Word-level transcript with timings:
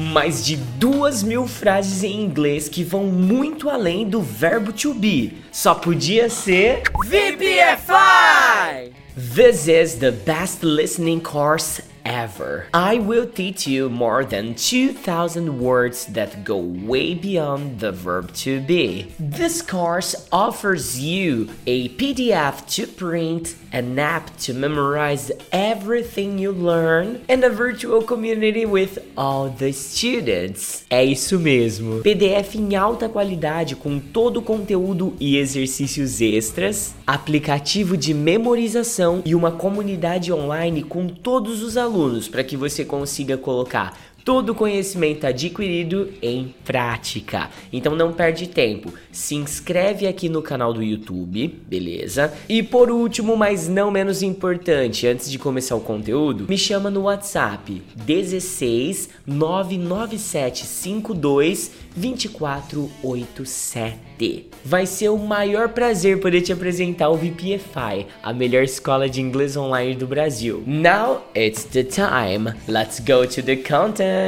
mais 0.00 0.44
de 0.44 0.56
duas 0.56 1.22
mil 1.22 1.46
frases 1.46 2.02
em 2.02 2.22
inglês 2.22 2.68
que 2.68 2.82
vão 2.82 3.04
muito 3.04 3.68
além 3.68 4.08
do 4.08 4.22
verbo 4.22 4.72
to 4.72 4.94
be. 4.94 5.34
Só 5.52 5.74
podia 5.74 6.30
ser 6.30 6.82
VPFI! 7.06 8.92
This 9.34 9.68
is 9.68 9.96
the 9.96 10.12
best 10.12 10.64
listening 10.64 11.20
course 11.20 11.82
ever. 12.04 12.66
I 12.72 12.98
will 12.98 13.26
teach 13.26 13.66
you 13.66 13.90
more 13.90 14.24
than 14.24 14.54
2000 14.54 15.60
words 15.60 16.06
that 16.06 16.44
go 16.44 16.56
way 16.56 17.14
beyond 17.14 17.80
the 17.80 17.92
verb 17.92 18.32
to 18.44 18.60
be. 18.60 19.12
This 19.18 19.62
course 19.62 20.28
offers 20.32 20.98
you 20.98 21.50
a 21.66 21.90
PDF 21.90 22.66
to 22.76 22.86
print, 22.86 23.54
an 23.72 23.98
app 23.98 24.36
to 24.38 24.54
memorize 24.54 25.30
everything 25.52 26.38
you 26.38 26.52
learn, 26.52 27.20
and 27.28 27.44
a 27.44 27.50
virtual 27.50 28.02
community 28.02 28.64
with 28.64 28.98
all 29.16 29.50
the 29.50 29.72
students. 29.72 30.84
É 30.90 31.04
isso 31.04 31.38
mesmo. 31.38 32.02
PDF 32.02 32.56
em 32.56 32.74
alta 32.76 33.08
qualidade 33.08 33.76
com 33.76 33.98
todo 33.98 34.38
o 34.38 34.42
conteúdo 34.42 35.14
e 35.20 35.36
exercícios 35.36 36.20
extras, 36.20 36.94
aplicativo 37.06 37.96
de 37.96 38.14
memorização 38.14 39.22
e 39.24 39.34
uma 39.34 39.52
comunidade 39.52 40.32
online 40.32 40.82
com 40.82 41.06
todos 41.06 41.62
os 41.62 41.76
alunos 41.76 41.89
alunos 41.90 42.28
para 42.28 42.44
que 42.44 42.56
você 42.56 42.84
consiga 42.84 43.36
colocar 43.36 43.98
todo 44.30 44.54
conhecimento 44.54 45.26
adquirido 45.26 46.10
em 46.22 46.54
prática. 46.64 47.50
Então 47.72 47.96
não 47.96 48.12
perde 48.12 48.46
tempo. 48.46 48.94
Se 49.10 49.34
inscreve 49.34 50.06
aqui 50.06 50.28
no 50.28 50.40
canal 50.40 50.72
do 50.72 50.84
YouTube, 50.84 51.48
beleza? 51.66 52.32
E 52.48 52.62
por 52.62 52.92
último, 52.92 53.36
mas 53.36 53.66
não 53.66 53.90
menos 53.90 54.22
importante, 54.22 55.04
antes 55.04 55.28
de 55.28 55.36
começar 55.36 55.74
o 55.74 55.80
conteúdo, 55.80 56.46
me 56.48 56.56
chama 56.56 56.92
no 56.92 57.02
WhatsApp 57.02 57.82
16 57.96 59.10
99752 59.26 61.72
2487. 61.96 64.48
Vai 64.64 64.86
ser 64.86 65.08
o 65.08 65.18
maior 65.18 65.70
prazer 65.70 66.20
poder 66.20 66.42
te 66.42 66.52
apresentar 66.52 67.08
o 67.08 67.16
VPFI, 67.16 68.06
a 68.22 68.32
melhor 68.32 68.62
escola 68.62 69.08
de 69.08 69.20
inglês 69.20 69.56
online 69.56 69.96
do 69.96 70.06
Brasil. 70.06 70.62
Now 70.64 71.24
it's 71.34 71.64
the 71.64 71.82
time. 71.82 72.54
Let's 72.68 73.00
go 73.00 73.26
to 73.26 73.42
the 73.42 73.56
content. 73.56 74.19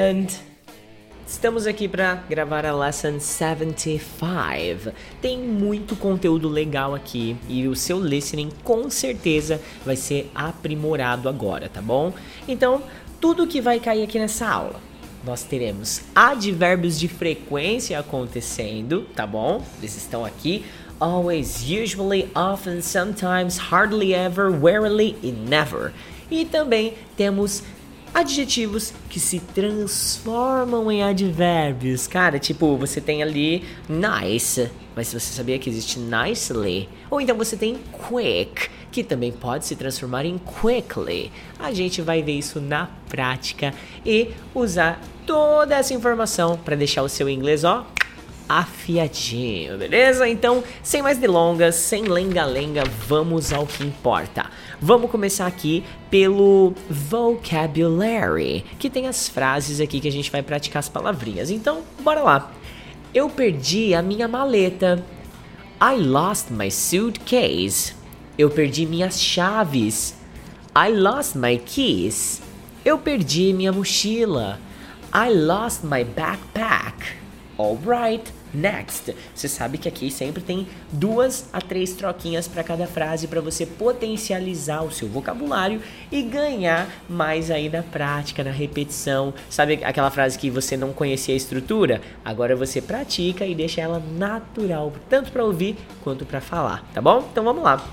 Estamos 1.27 1.67
aqui 1.67 1.89
para 1.89 2.15
gravar 2.29 2.65
a 2.67 2.75
Lesson 2.75 3.19
75. 3.19 4.93
Tem 5.21 5.39
muito 5.39 5.97
conteúdo 5.97 6.49
legal 6.49 6.95
aqui 6.95 7.37
e 7.49 7.67
o 7.67 7.75
seu 7.75 7.99
listening 7.99 8.51
com 8.63 8.89
certeza 8.91 9.61
vai 9.85 9.97
ser 9.97 10.31
aprimorado 10.35 11.29
agora, 11.29 11.69
tá 11.69 11.81
bom? 11.81 12.13
Então, 12.47 12.83
tudo 13.21 13.47
que 13.47 13.61
vai 13.61 13.81
cair 13.81 14.05
aqui 14.05 14.19
nessa 14.19 14.49
aula 14.49 14.81
nós 15.25 15.45
teremos 15.45 16.03
advérbios 16.15 16.99
de 16.99 17.07
frequência 17.09 17.99
acontecendo, 17.99 19.07
tá 19.15 19.27
bom? 19.27 19.65
Eles 19.79 19.97
estão 19.97 20.25
aqui. 20.25 20.65
Always, 20.99 21.63
usually, 21.63 22.31
often, 22.35 22.81
sometimes, 22.83 23.57
hardly 23.57 24.15
ever, 24.15 24.51
rarely 24.51 25.17
e 25.23 25.33
never. 25.33 25.93
E 26.31 26.45
também 26.45 26.95
temos 27.17 27.63
adjetivos 28.15 28.93
que 29.09 29.19
se 29.19 29.41
transformam 29.41 30.91
em 30.91 31.03
advérbios. 31.03 32.07
Cara, 32.07 32.39
tipo, 32.39 32.77
você 32.77 33.01
tem 33.01 33.23
ali 33.23 33.65
nice, 33.89 34.71
mas 34.95 35.13
você 35.13 35.33
sabia 35.33 35.59
que 35.59 35.71
existe 35.71 35.99
nicely? 35.99 36.89
Ou 37.11 37.21
então 37.21 37.37
você 37.37 37.57
tem 37.57 37.79
quick, 38.09 38.69
que 38.91 39.03
também 39.03 39.33
pode 39.33 39.67
se 39.67 39.77
transformar 39.77 40.25
em 40.25 40.39
quickly. 40.39 41.33
A 41.59 41.73
gente 41.73 42.03
vai 42.03 42.23
ver 42.23 42.39
isso 42.39 42.61
na 42.61 42.89
prática 43.09 43.73
e 44.05 44.31
usar 44.55 45.01
toda 45.27 45.77
essa 45.77 45.95
informação 45.95 46.57
para 46.59 46.77
deixar 46.77 47.03
o 47.03 47.09
seu 47.09 47.29
inglês, 47.29 47.65
ó, 47.65 47.87
afiadinho, 48.49 49.79
beleza? 49.79 50.29
Então, 50.29 50.63
sem 50.83 51.03
mais 51.03 51.19
delongas, 51.19 51.75
sem 51.75 52.05
lenga-lenga, 52.05 52.85
vamos 53.07 53.53
ao 53.53 53.67
que 53.67 53.85
importa. 53.85 54.47
Vamos 54.81 55.11
começar 55.11 55.47
aqui 55.47 55.85
pelo 56.11 56.75
vocabulary, 56.89 58.65
que 58.79 58.91
tem 58.91 59.07
as 59.07 59.29
frases 59.29 59.81
aqui 59.81 60.01
que 60.01 60.09
a 60.09 60.13
gente 60.13 60.31
vai 60.31 60.43
praticar 60.43 60.81
as 60.81 60.89
palavrinhas. 60.89 61.51
Então, 61.51 61.83
bora 62.01 62.21
lá. 62.23 62.53
Eu 63.15 63.29
perdi 63.29 63.95
a 63.95 64.03
minha 64.03 64.27
maleta. 64.27 65.05
I 65.81 65.97
lost 65.97 66.51
my 66.51 66.71
suitcase. 66.71 67.95
Eu 68.39 68.49
perdi 68.51 68.87
minhas 68.87 69.21
chaves. 69.21 70.15
I 70.75 70.91
lost 70.91 71.37
my 71.37 71.59
keys. 71.59 72.41
Eu 72.85 72.99
perdi 72.99 73.53
minha 73.53 73.73
mochila. 73.73 74.59
I 75.15 75.31
lost 75.31 75.85
my 75.85 76.03
backpack. 76.05 77.22
Alright, 77.59 78.33
next. 78.55 79.15
Você 79.35 79.47
sabe 79.47 79.77
que 79.77 79.87
aqui 79.87 80.11
sempre 80.11 80.43
tem 80.43 80.67
duas 80.91 81.49
a 81.53 81.61
três 81.61 81.93
troquinhas 81.93 82.49
para 82.49 82.65
cada 82.65 82.87
frase 82.87 83.29
para 83.29 83.41
você 83.41 83.67
potencializar 83.67 84.83
o 84.83 84.91
seu 84.91 85.07
vocabulário 85.07 85.83
e 86.11 86.23
ganhar 86.23 86.89
mais 87.09 87.51
aí 87.51 87.69
na 87.69 87.83
prática, 87.83 88.43
na 88.43 88.51
repetição. 88.51 89.35
Sabe 89.51 89.81
aquela 89.85 90.11
frase 90.11 90.39
que 90.39 90.49
você 90.49 90.77
não 90.77 90.93
conhecia 90.93 91.35
a 91.35 91.37
estrutura? 91.37 92.01
Agora 92.25 92.57
você 92.57 92.81
pratica 92.81 93.45
e 93.45 93.55
deixa 93.55 93.83
ela 93.83 94.03
natural, 94.17 94.93
tanto 95.09 95.31
para 95.31 95.45
ouvir 95.45 95.77
quanto 96.03 96.25
para 96.25 96.41
falar, 96.41 96.89
tá 96.95 97.01
bom? 97.01 97.29
Então 97.31 97.45
vamos 97.45 97.63
lá. 97.63 97.87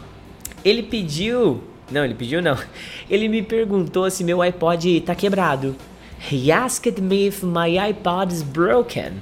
Ele 0.64 0.84
pediu, 0.84 1.62
não, 1.92 2.06
ele 2.06 2.16
pediu 2.16 2.42
não. 2.42 2.58
Ele 3.10 3.28
me 3.28 3.42
perguntou 3.42 4.10
se 4.12 4.24
meu 4.24 4.42
iPod 4.42 5.02
tá 5.02 5.16
quebrado. 5.16 5.76
He 6.32 6.52
asked 6.52 7.02
me 7.02 7.28
if 7.28 7.44
my 7.44 7.78
iPod 7.78 8.34
is 8.34 8.44
broken. 8.44 9.22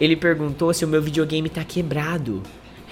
Ele 0.00 0.16
perguntou 0.16 0.72
se 0.72 0.84
o 0.84 0.88
meu 0.88 1.00
videogame 1.00 1.48
tá 1.48 1.64
quebrado. 1.64 2.42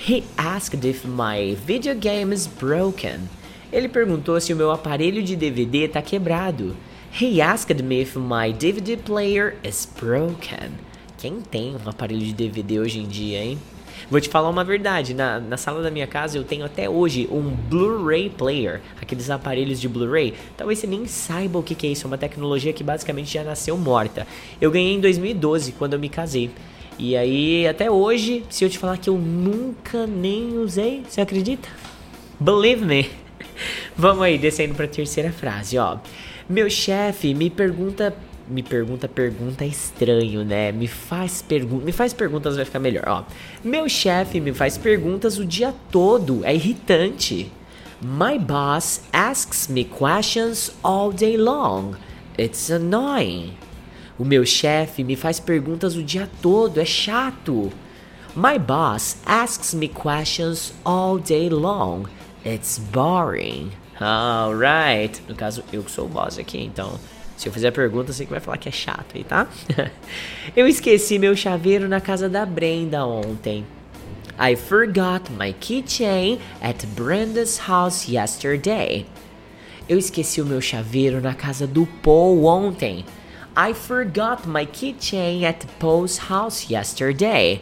He 0.09 0.25
asked 0.37 0.87
if 0.89 1.05
my 1.05 1.55
video 1.55 1.95
game 1.95 2.35
is 2.35 2.47
broken. 2.47 3.29
Ele 3.73 3.89
perguntou 3.89 4.41
se 4.41 4.53
o 4.53 4.57
meu 4.57 4.71
aparelho 4.71 5.23
de 5.23 5.37
DVD 5.37 5.89
tá 5.89 6.03
quebrado. 6.03 6.77
He 7.21 7.41
asked 7.41 7.83
me 7.83 8.03
if 8.03 8.17
my 8.17 8.53
DVD 8.53 8.97
player 8.97 9.57
is 9.65 9.89
broken. 10.01 10.71
Quem 11.19 11.41
tem 11.41 11.77
um 11.77 11.89
aparelho 11.89 12.25
de 12.25 12.33
DVD 12.33 12.81
hoje 12.81 13.01
em 13.01 13.07
dia, 13.07 13.43
hein? 13.45 13.59
Vou 14.11 14.21
te 14.21 14.29
falar 14.29 14.49
uma 14.49 14.65
verdade, 14.65 15.13
na, 15.13 15.39
na 15.39 15.57
sala 15.57 15.83
da 15.83 15.91
minha 15.91 16.07
casa 16.07 16.39
eu 16.39 16.45
tenho 16.45 16.65
até 16.65 16.89
hoje 16.89 17.29
um 17.31 17.51
Blu-ray 17.51 18.31
player, 18.31 18.81
aqueles 19.01 19.29
aparelhos 19.29 19.81
de 19.81 19.89
Blu-ray. 19.89 20.35
Talvez 20.57 20.79
você 20.79 20.87
nem 20.87 21.07
saiba 21.07 21.59
o 21.59 21.63
que, 21.63 21.75
que 21.75 21.87
é 21.87 21.91
isso, 21.91 22.07
é 22.07 22.09
uma 22.09 22.19
tecnologia 22.19 22.73
que 22.73 22.83
basicamente 22.83 23.35
já 23.35 23.45
nasceu 23.45 23.77
morta. 23.77 24.27
Eu 24.61 24.71
ganhei 24.71 24.95
em 24.95 25.01
2012, 25.01 25.73
quando 25.73 25.93
eu 25.93 25.99
me 25.99 26.09
casei. 26.09 26.51
E 27.03 27.17
aí, 27.17 27.67
até 27.67 27.91
hoje, 27.91 28.45
se 28.51 28.63
eu 28.63 28.69
te 28.69 28.77
falar 28.77 28.99
que 28.99 29.09
eu 29.09 29.17
nunca 29.17 30.07
nem 30.07 30.59
usei, 30.59 31.03
você 31.09 31.23
acredita? 31.23 31.67
Believe 32.39 32.85
me. 32.85 33.11
Vamos 33.97 34.23
aí, 34.23 34.37
descendo 34.37 34.75
para 34.75 34.85
a 34.85 34.89
terceira 34.89 35.33
frase, 35.33 35.79
ó. 35.79 35.97
Meu 36.47 36.69
chefe 36.69 37.33
me 37.33 37.49
pergunta 37.49 38.15
me 38.47 38.63
pergunta 38.63 39.09
pergunta 39.09 39.65
estranho, 39.65 40.45
né? 40.45 40.73
Me 40.73 40.87
faz 40.87 41.41
pergunta, 41.41 41.87
me 41.87 41.93
faz 41.93 42.13
perguntas 42.13 42.57
vai 42.57 42.67
ficar 42.67 42.81
melhor, 42.81 43.05
ó. 43.07 43.25
Meu 43.65 43.89
chefe 43.89 44.39
me 44.39 44.53
faz 44.53 44.77
perguntas 44.77 45.39
o 45.39 45.47
dia 45.47 45.75
todo, 45.91 46.45
é 46.45 46.55
irritante. 46.55 47.51
My 48.03 48.39
boss 48.39 49.01
asks 49.11 49.69
me 49.69 49.85
questions 49.85 50.71
all 50.83 51.13
day 51.13 51.39
long. 51.39 51.95
It's 52.39 52.69
annoying. 52.71 53.55
O 54.21 54.25
meu 54.25 54.45
chefe 54.45 55.03
me 55.03 55.17
faz 55.17 55.41
perguntas 55.41 55.97
o 55.97 56.03
dia 56.03 56.29
todo, 56.43 56.79
é 56.79 56.85
chato. 56.85 57.73
My 58.37 58.59
boss 58.59 59.17
asks 59.25 59.73
me 59.73 59.89
questions 59.89 60.75
all 60.85 61.17
day 61.17 61.49
long. 61.49 62.05
It's 62.45 62.79
boring. 62.79 63.71
Alright. 63.99 65.23
No 65.27 65.35
caso, 65.35 65.65
eu 65.73 65.83
que 65.83 65.91
sou 65.91 66.05
o 66.05 66.09
boss 66.11 66.39
aqui, 66.39 66.61
então 66.61 67.01
se 67.35 67.49
eu 67.49 67.53
fizer 67.55 67.71
pergunta, 67.71 68.13
você 68.13 68.27
que 68.27 68.31
vai 68.31 68.41
falar 68.41 68.59
que 68.59 68.69
é 68.69 68.73
chato 68.73 69.07
aí, 69.15 69.25
tá? 69.25 69.49
eu 70.55 70.69
esqueci 70.69 71.19
meu 71.19 71.35
chaveiro 71.35 71.89
na 71.89 71.99
casa 71.99 72.29
da 72.29 72.45
Brenda 72.45 73.07
ontem. 73.07 73.65
I 74.39 74.55
forgot 74.55 75.31
my 75.31 75.55
keychain 75.55 76.39
at 76.61 76.85
Brenda's 76.89 77.59
house 77.67 78.07
yesterday. 78.07 79.07
Eu 79.89 79.97
esqueci 79.97 80.43
o 80.43 80.47
meu 80.47 80.61
chaveiro 80.61 81.23
na 81.23 81.33
casa 81.33 81.67
do 81.67 81.87
Paul 82.03 82.45
ontem. 82.45 83.07
I 83.57 83.73
forgot 83.73 84.47
my 84.47 84.65
keychain 84.65 85.43
at 85.43 85.67
Paul's 85.81 86.29
house 86.29 86.71
yesterday. 86.71 87.61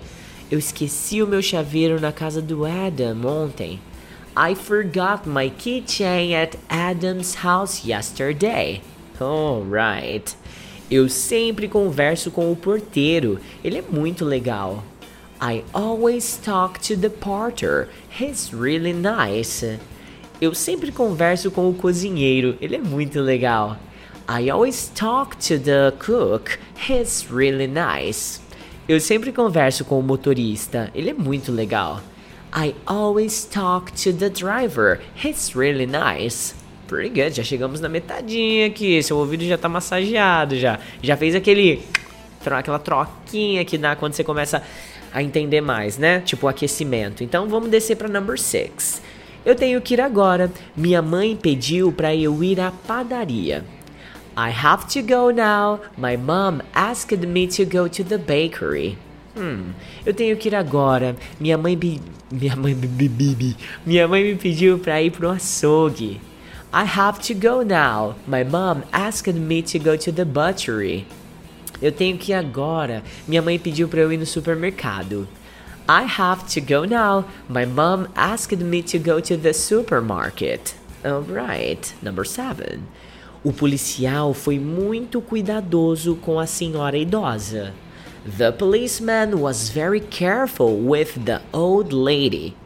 Eu 0.50 0.58
esqueci 0.58 1.23
o 1.23 1.26
meu 1.26 1.40
chaveiro 1.40 1.99
na 1.99 2.12
casa 2.12 2.43
do 2.43 2.67
Adam 2.67 3.25
ontem. 3.25 3.81
I 4.37 4.55
forgot 4.55 5.26
my 5.26 5.50
keychain 5.50 6.35
at 6.35 6.56
Adam's 6.69 7.37
house 7.37 7.87
yesterday. 7.87 8.82
Alright. 9.19 10.37
Eu 10.90 11.08
sempre 11.08 11.69
converso 11.69 12.31
com 12.31 12.52
o 12.52 12.56
porteiro. 12.56 13.40
Ele 13.64 13.79
é 13.79 13.82
muito 13.82 14.26
legal. 14.26 14.85
I 15.40 15.64
always 15.73 16.37
talk 16.37 16.79
to 16.81 16.96
the 16.96 17.08
porter. 17.08 17.88
He's 18.20 18.52
really 18.52 18.93
nice. 18.93 19.79
Eu 20.40 20.55
sempre 20.55 20.93
converso 20.93 21.50
com 21.50 21.69
o 21.70 21.75
cozinheiro. 21.75 22.56
Ele 22.61 22.76
é 22.76 22.81
muito 22.81 23.20
legal. 23.20 23.76
I 24.30 24.50
always 24.50 24.90
talk 24.94 25.38
to 25.48 25.58
the 25.58 25.94
cook. 25.98 26.58
He's 26.86 27.26
really 27.30 27.66
nice. 27.66 28.42
Eu 28.86 29.00
sempre 29.00 29.32
converso 29.32 29.86
com 29.86 29.98
o 29.98 30.02
motorista. 30.02 30.90
Ele 30.94 31.08
é 31.08 31.14
muito 31.14 31.50
legal. 31.50 32.02
I 32.54 32.75
always 32.84 33.46
talk 33.46 33.90
to 34.04 34.12
the 34.12 34.28
driver. 34.28 35.00
He's 35.16 35.56
really 35.56 35.86
nice. 35.86 36.54
Pretty 36.86 37.08
good, 37.08 37.36
já 37.36 37.42
chegamos 37.42 37.80
na 37.80 37.88
metadinha 37.88 38.66
aqui. 38.66 39.02
Seu 39.02 39.16
ouvido 39.16 39.46
já 39.46 39.56
tá 39.56 39.66
massageado 39.66 40.58
já. 40.58 40.78
Já 41.02 41.16
fez 41.16 41.34
aquele 41.34 41.82
aquela 42.44 42.78
troquinha 42.78 43.64
que 43.64 43.78
dá 43.78 43.96
quando 43.96 44.12
você 44.12 44.22
começa 44.22 44.62
a 45.10 45.22
entender 45.22 45.62
mais, 45.62 45.96
né? 45.96 46.20
Tipo 46.20 46.48
aquecimento. 46.48 47.25
Então 47.25 47.48
vamos 47.48 47.70
descer 47.70 47.96
para 47.96 48.08
number 48.08 48.38
6. 48.38 49.00
Eu 49.46 49.54
tenho 49.54 49.80
que 49.80 49.94
ir 49.94 50.02
agora. 50.02 50.52
Minha 50.76 51.00
mãe 51.00 51.34
pediu 51.34 51.90
para 51.90 52.14
eu 52.14 52.44
ir 52.44 52.60
à 52.60 52.70
padaria. 52.70 53.64
I 54.38 54.50
have 54.50 54.87
to 54.90 55.02
go 55.02 55.32
now. 55.32 55.81
My 55.96 56.14
mom 56.14 56.62
asked 56.73 57.11
me 57.11 57.49
to 57.49 57.64
go 57.64 57.88
to 57.88 58.05
the 58.05 58.19
bakery. 58.19 58.96
Hum, 59.35 59.75
eu 60.06 60.12
tenho 60.12 60.37
que 60.37 60.49
ir 60.49 60.55
agora. 60.55 61.17
Minha 61.40 61.58
mãe 61.58 61.76
minha 62.31 62.55
mãe 62.55 62.73
minha 63.85 64.06
mãe 64.06 64.23
me 64.23 64.37
pediu 64.37 64.79
para 64.79 65.02
ir 65.02 65.11
pro 65.11 65.31
açougue. 65.31 66.20
I 66.73 66.85
have 66.85 67.20
to 67.23 67.35
go 67.35 67.64
now. 67.64 68.14
My 68.29 68.44
mom 68.44 68.85
asked 68.93 69.35
me 69.35 69.61
to 69.61 69.79
go 69.81 69.96
to 69.96 70.12
the 70.12 70.25
butchery. 70.25 71.05
Eu 71.82 71.90
tenho 71.90 72.17
que 72.17 72.32
ir 72.32 72.37
agora. 72.37 73.02
Minha 73.26 73.43
mãe 73.43 73.58
pediu 73.58 73.88
para 73.88 74.02
eu 74.02 74.12
ir 74.12 74.19
no 74.19 74.26
supermercado. 74.26 75.26
I 75.88 76.05
have 76.05 76.44
to 76.55 76.61
go 76.61 76.85
now. 76.85 77.25
My 77.49 77.67
mom 77.67 78.06
asked 78.14 78.62
me 78.62 78.85
to 78.85 79.00
go 79.00 79.20
to 79.20 79.37
the 79.37 79.52
supermarket. 79.52 80.76
Alright, 81.05 81.93
number 82.00 82.25
seven. 82.25 82.87
O 83.44 83.52
policial 83.52 84.35
foi 84.35 84.58
muito 84.58 85.20
cuidadoso 85.20 86.17
com 86.17 86.40
a 86.40 86.46
senhora 86.46 86.99
idosa. 86.99 87.73
The 88.37 88.50
policeman 88.50 89.37
was 89.37 89.69
very 89.69 90.00
careful 90.00 90.85
with 90.85 91.25
the 91.25 91.40
old 91.52 91.94
lady. 91.94 92.56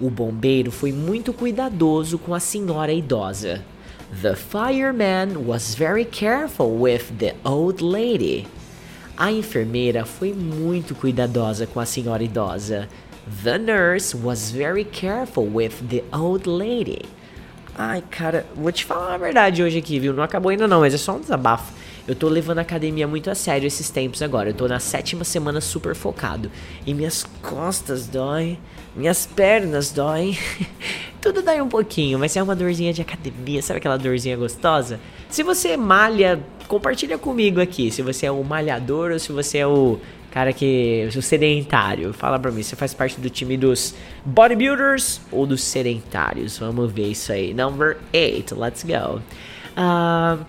O 0.00 0.10
bombeiro 0.10 0.72
foi 0.72 0.92
muito 0.92 1.32
cuidadoso 1.32 2.18
com 2.18 2.34
a 2.34 2.40
senhora 2.40 2.92
idosa. 2.92 3.62
The 4.20 4.34
fireman 4.34 5.46
was 5.46 5.76
very 5.76 6.04
careful 6.04 6.80
with 6.80 7.12
the 7.18 7.36
old 7.44 7.82
lady. 7.82 8.48
A 9.16 9.30
enfermeira 9.30 10.04
foi 10.04 10.32
muito 10.32 10.96
cuidadosa 10.96 11.64
com 11.64 11.78
a 11.78 11.86
senhora 11.86 12.24
idosa. 12.24 12.88
The 13.44 13.56
nurse 13.56 14.16
was 14.16 14.50
very 14.50 14.84
careful 14.84 15.48
with 15.48 15.74
the 15.88 16.02
old 16.12 16.48
lady. 16.48 17.02
Ai, 17.80 18.02
cara, 18.10 18.44
vou 18.56 18.72
te 18.72 18.84
falar 18.84 19.14
a 19.14 19.16
verdade 19.16 19.62
hoje 19.62 19.78
aqui, 19.78 20.00
viu? 20.00 20.12
Não 20.12 20.24
acabou 20.24 20.50
ainda 20.50 20.66
não, 20.66 20.80
mas 20.80 20.92
é 20.92 20.98
só 20.98 21.14
um 21.14 21.20
desabafo. 21.20 21.72
Eu 22.08 22.14
tô 22.16 22.28
levando 22.28 22.58
a 22.58 22.62
academia 22.62 23.06
muito 23.06 23.30
a 23.30 23.36
sério 23.36 23.68
esses 23.68 23.88
tempos 23.88 24.20
agora. 24.20 24.50
Eu 24.50 24.54
tô 24.54 24.66
na 24.66 24.80
sétima 24.80 25.22
semana 25.22 25.60
super 25.60 25.94
focado. 25.94 26.50
E 26.84 26.92
minhas 26.92 27.22
costas 27.40 28.08
doem, 28.08 28.58
minhas 28.96 29.26
pernas 29.26 29.92
doem. 29.92 30.36
Tudo 31.22 31.40
dói 31.40 31.60
um 31.60 31.68
pouquinho, 31.68 32.18
mas 32.18 32.36
é 32.36 32.42
uma 32.42 32.56
dorzinha 32.56 32.92
de 32.92 33.00
academia, 33.00 33.62
sabe 33.62 33.78
aquela 33.78 33.96
dorzinha 33.96 34.36
gostosa? 34.36 34.98
Se 35.30 35.44
você 35.44 35.76
malha, 35.76 36.40
compartilha 36.66 37.16
comigo 37.16 37.60
aqui. 37.60 37.92
Se 37.92 38.02
você 38.02 38.26
é 38.26 38.30
o 38.32 38.42
malhador 38.42 39.12
ou 39.12 39.20
se 39.20 39.30
você 39.30 39.58
é 39.58 39.66
o 39.68 40.00
cara 40.30 40.52
que. 40.52 41.08
o 41.16 41.22
sedentário. 41.22 42.12
Fala 42.12 42.38
pra 42.38 42.50
mim, 42.50 42.62
você 42.62 42.76
faz 42.76 42.94
parte 42.94 43.20
do 43.20 43.30
time 43.30 43.56
dos 43.56 43.94
bodybuilders 44.24 45.20
ou 45.30 45.46
dos 45.46 45.62
sedentários? 45.62 46.58
Vamos 46.58 46.92
ver 46.92 47.08
isso 47.08 47.32
aí. 47.32 47.54
Number 47.54 47.96
8, 48.14 48.58
let's 48.58 48.82
go. 48.82 49.20
Uh, 49.76 50.44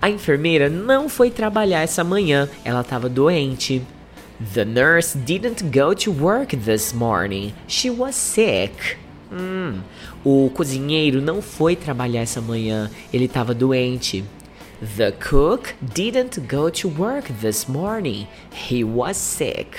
a 0.00 0.10
enfermeira 0.10 0.68
não 0.68 1.08
foi 1.08 1.30
trabalhar 1.30 1.80
essa 1.80 2.02
manhã, 2.02 2.48
ela 2.64 2.80
estava 2.80 3.08
doente. 3.08 3.82
The 4.54 4.64
nurse 4.64 5.16
didn't 5.16 5.62
go 5.64 5.94
to 5.94 6.10
work 6.10 6.56
this 6.56 6.92
morning. 6.92 7.54
She 7.68 7.88
was 7.88 8.16
sick. 8.16 8.96
Hum, 9.32 9.80
o 10.24 10.50
cozinheiro 10.52 11.22
não 11.22 11.40
foi 11.40 11.76
trabalhar 11.76 12.20
essa 12.20 12.40
manhã, 12.40 12.90
ele 13.12 13.26
estava 13.26 13.54
doente. 13.54 14.24
The 14.82 15.12
cook 15.12 15.76
didn't 15.80 16.48
go 16.48 16.68
to 16.68 16.88
work 16.88 17.28
this 17.40 17.68
morning. 17.68 18.26
He 18.50 18.82
was 18.82 19.16
sick. 19.16 19.78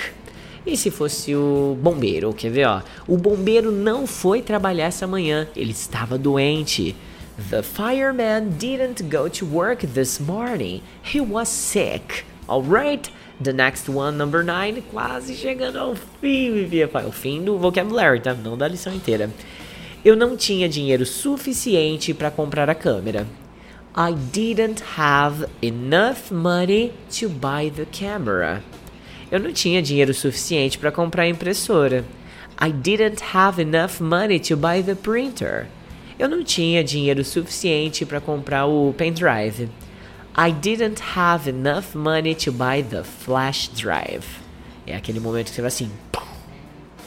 E 0.66 0.78
se 0.78 0.90
fosse 0.90 1.36
o 1.36 1.78
bombeiro, 1.78 2.34
quer 2.34 2.50
ver, 2.50 2.66
ó? 2.66 2.82
O 3.06 3.18
bombeiro 3.18 3.70
não 3.70 4.08
foi 4.08 4.42
trabalhar 4.42 4.86
essa 4.86 5.06
manhã, 5.06 5.46
ele 5.58 5.72
estava 5.72 6.18
doente. 6.18 6.96
The 7.50 7.62
fireman 7.62 8.52
didn't 8.58 9.04
go 9.04 9.30
to 9.30 9.46
work 9.46 9.86
this 9.86 10.22
morning. 10.22 10.82
He 11.14 11.20
was 11.20 11.50
sick. 11.50 12.24
Alright? 12.48 13.12
The 13.44 13.52
next 13.52 13.92
one, 13.92 14.18
number 14.18 14.42
9, 14.42 14.84
quase 14.90 15.36
chegando 15.36 15.80
ao 15.80 15.96
fim, 15.96 16.70
O 17.06 17.12
fim 17.12 17.44
do 17.44 17.58
vocabulary, 17.58 18.22
tá? 18.22 18.34
Não 18.34 18.58
da 18.58 18.70
lição 18.70 18.96
inteira. 18.96 19.30
Eu 20.06 20.16
não 20.16 20.38
tinha 20.38 20.70
dinheiro 20.70 21.06
suficiente 21.06 22.14
para 22.14 22.32
comprar 22.32 22.70
a 22.70 22.76
câmera. 22.76 23.28
I 23.96 24.14
didn't 24.14 24.82
have 24.98 25.46
enough 25.62 26.32
money 26.32 26.94
to 27.12 27.30
buy 27.30 27.70
the 27.70 27.86
camera. 27.86 28.64
Eu 29.32 29.40
não 29.40 29.54
tinha 29.54 29.84
dinheiro 29.84 30.16
suficiente 30.16 30.80
para 30.80 30.92
comprar 30.92 31.24
a 31.24 31.28
impressora. 31.28 32.04
I 32.60 32.72
didn't 32.72 33.22
have 33.36 33.62
enough 33.62 34.02
money 34.02 34.40
to 34.40 34.58
buy 34.58 34.82
the 34.82 34.96
printer. 34.96 35.68
Eu 36.18 36.28
não 36.28 36.44
tinha 36.44 36.84
dinheiro 36.84 37.24
suficiente 37.24 38.04
para 38.04 38.20
comprar 38.20 38.66
o 38.66 38.96
pendrive. 38.98 39.70
I 40.36 40.52
didn't 40.52 41.00
have 41.16 41.48
enough 41.48 41.94
money 41.94 42.34
to 42.34 42.52
buy 42.52 42.82
the 42.82 43.04
flash 43.04 43.68
drive. 43.68 44.26
É 44.88 44.96
aquele 44.96 45.20
momento 45.20 45.50
que 45.50 45.56
você 45.56 45.62
vai 45.62 45.68
assim. 45.68 45.92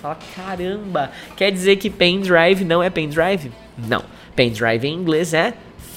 Fala, 0.00 0.16
caramba! 0.36 1.10
Quer 1.36 1.50
dizer 1.50 1.76
que 1.78 1.90
pendrive 1.90 2.64
não 2.64 2.80
é 2.80 2.90
pendrive? 2.90 3.50
Não. 3.76 4.04
Pendrive 4.36 4.86
em 4.86 4.94
inglês 4.94 5.34
é 5.34 5.54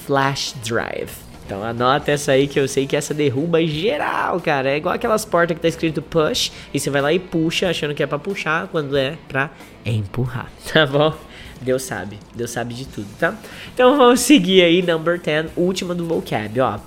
flash 0.09 0.55
drive. 0.65 1.11
Então 1.45 1.63
anota 1.63 2.11
essa 2.11 2.31
aí 2.31 2.47
que 2.47 2.59
eu 2.59 2.67
sei 2.67 2.87
que 2.87 2.95
essa 2.95 3.13
derruba 3.13 3.63
geral, 3.63 4.41
cara. 4.41 4.71
É 4.71 4.77
igual 4.77 4.95
aquelas 4.95 5.23
portas 5.23 5.55
que 5.55 5.61
tá 5.61 5.67
escrito 5.67 6.01
push 6.01 6.51
e 6.73 6.79
você 6.79 6.89
vai 6.89 6.99
lá 6.99 7.13
e 7.13 7.19
puxa 7.19 7.69
achando 7.69 7.93
que 7.93 8.01
é 8.01 8.07
para 8.07 8.17
puxar 8.17 8.67
quando 8.69 8.97
é 8.97 9.17
pra 9.27 9.51
empurrar, 9.85 10.51
tá 10.73 10.87
bom? 10.87 11.13
Deus 11.61 11.83
sabe, 11.83 12.17
Deus 12.33 12.49
sabe 12.49 12.73
de 12.73 12.87
tudo, 12.87 13.07
tá? 13.19 13.35
Então 13.71 13.95
vamos 13.97 14.21
seguir 14.21 14.63
aí, 14.63 14.81
number 14.81 15.19
10, 15.19 15.51
última 15.55 15.93
do 15.93 16.05
vocab, 16.05 16.59
ó. 16.59 16.79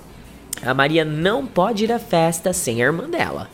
A 0.61 0.73
Maria 0.73 1.05
não 1.05 1.45
pode 1.45 1.85
ir 1.85 1.93
à 1.93 1.99
festa 1.99 2.51
sem 2.51 2.81
a 2.81 2.85
irmã 2.85 3.09
dela. 3.09 3.49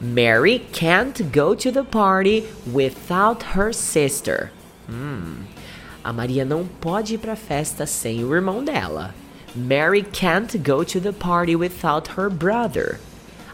Mary 0.00 0.60
can't 0.72 1.20
go 1.24 1.56
to 1.56 1.72
the 1.72 1.82
party 1.82 2.44
without 2.72 3.56
her 3.56 3.72
sister. 3.72 4.52
Hum. 4.88 5.46
A 6.02 6.12
Maria 6.12 6.44
não 6.44 6.66
pode 6.66 7.14
ir 7.14 7.18
para 7.18 7.32
a 7.32 7.36
festa 7.36 7.86
sem 7.86 8.24
o 8.24 8.34
irmão 8.34 8.64
dela. 8.64 9.14
Mary 9.54 10.02
can't 10.02 10.56
go 10.58 10.84
to 10.84 11.00
the 11.00 11.12
party 11.12 11.56
without 11.56 12.12
her 12.18 12.30
brother. 12.30 13.00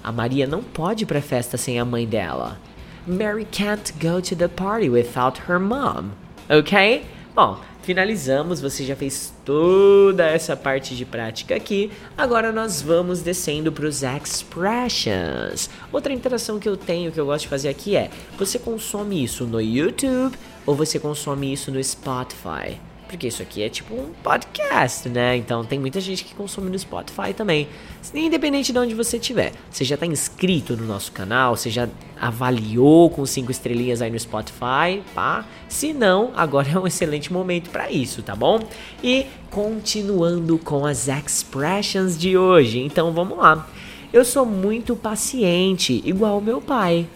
A 0.03 0.13
Maria 0.13 0.47
não 0.47 0.63
pode 0.63 1.05
ir 1.05 1.07
para 1.07 1.19
a 1.19 1.23
festa 1.23 1.57
sem 1.57 1.81
a 1.81 1.85
mãe 1.85 2.07
dela. 2.07 2.59
Mary 3.07 3.47
can't 3.51 3.93
go 3.95 4.21
to 4.21 4.37
the 4.37 4.49
party 4.49 4.89
without 4.89 5.43
her 5.49 5.59
mom 5.59 6.11
ok? 6.49 7.05
Bom, 7.35 7.59
finalizamos, 7.83 8.61
você 8.61 8.85
já 8.85 8.97
fez 8.97 9.35
toda 9.45 10.25
essa 10.25 10.57
parte 10.57 10.97
de 10.97 11.05
prática 11.05 11.55
aqui. 11.55 11.91
Agora 12.17 12.51
nós 12.51 12.81
vamos 12.81 13.21
descendo 13.21 13.71
para 13.71 13.87
os 13.87 14.03
expressions. 14.03 15.69
Outra 15.93 16.13
interação 16.13 16.59
que 16.59 16.69
eu 16.69 16.77
tenho, 16.77 17.13
que 17.13 17.21
eu 17.21 17.27
gosto 17.27 17.43
de 17.43 17.49
fazer 17.49 17.69
aqui 17.69 17.97
é: 17.97 18.11
você 18.39 18.59
consome 18.59 19.23
isso 19.23 19.45
no 19.45 19.61
YouTube 19.61 20.37
ou 20.67 20.75
você 20.75 20.99
consome 20.99 21.53
isso 21.53 21.71
no 21.71 21.83
Spotify? 21.83 22.79
Porque 23.09 23.29
isso 23.29 23.41
aqui 23.41 23.63
é 23.63 23.69
tipo 23.69 23.95
um 23.95 24.11
podcast, 24.23 25.09
né? 25.09 25.37
Então 25.37 25.65
tem 25.65 25.79
muita 25.79 26.01
gente 26.01 26.25
que 26.25 26.35
consome 26.35 26.69
no 26.69 26.77
Spotify 26.77 27.33
também. 27.33 27.69
Independente 28.13 28.73
de 28.73 28.79
onde 28.79 28.95
você 28.95 29.17
estiver. 29.17 29.53
Você 29.71 29.85
já 29.85 29.95
está 29.95 30.05
inscrito 30.05 30.77
no 30.77 30.85
nosso 30.85 31.13
canal? 31.13 31.57
Você 31.57 31.71
já 31.71 31.89
avaliou 32.21 33.09
com 33.09 33.25
cinco 33.25 33.53
estrelinhas 33.53 34.03
aí 34.03 34.11
no 34.11 34.19
Spotify? 34.19 35.03
Pá? 35.15 35.47
Se 35.69 35.93
não, 35.93 36.33
agora 36.35 36.69
é 36.75 36.79
um 36.79 36.87
excelente 36.87 37.33
momento 37.33 37.71
para 37.71 37.91
isso, 37.91 38.23
tá 38.23 38.35
bom? 38.35 38.61
E 39.03 39.27
continuando 39.53 40.59
com 40.59 40.85
as 40.85 41.07
expressions 41.07 42.19
de 42.19 42.37
hoje. 42.37 42.81
Então 42.81 43.13
vamos 43.13 43.39
lá. 43.39 43.69
Eu 44.13 44.25
sou 44.25 44.45
muito 44.45 44.97
paciente, 44.97 46.03
igual 46.05 46.41
meu 46.41 46.61
pai. 46.61 47.07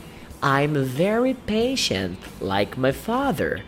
I'm 0.43 0.85
very 0.85 1.35
patient, 1.35 2.19
like 2.41 2.79
my 2.81 2.93
father. 2.93 3.63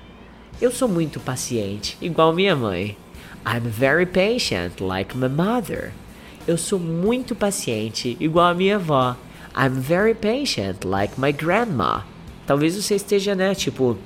Eu 0.61 0.71
sou 0.71 0.89
muito 0.89 1.21
paciente, 1.21 1.99
igual 2.01 2.33
minha 2.33 2.57
mãe. 2.57 2.97
I'm 3.45 3.69
very 3.69 4.07
patient, 4.07 4.81
like 4.81 5.15
my 5.15 5.29
mother. 5.29 5.93
Eu 6.47 6.57
sou 6.57 6.79
muito 6.79 7.35
paciente, 7.35 8.17
igual 8.19 8.47
a 8.47 8.55
minha 8.55 8.77
avó. 8.77 9.17
I'm 9.55 9.81
very 9.81 10.15
patient, 10.15 10.85
like 10.85 11.21
my 11.21 11.31
grandma. 11.31 12.05
Talvez 12.47 12.75
você 12.75 12.95
esteja, 12.95 13.35
né, 13.35 13.55
tipo, 13.55 13.99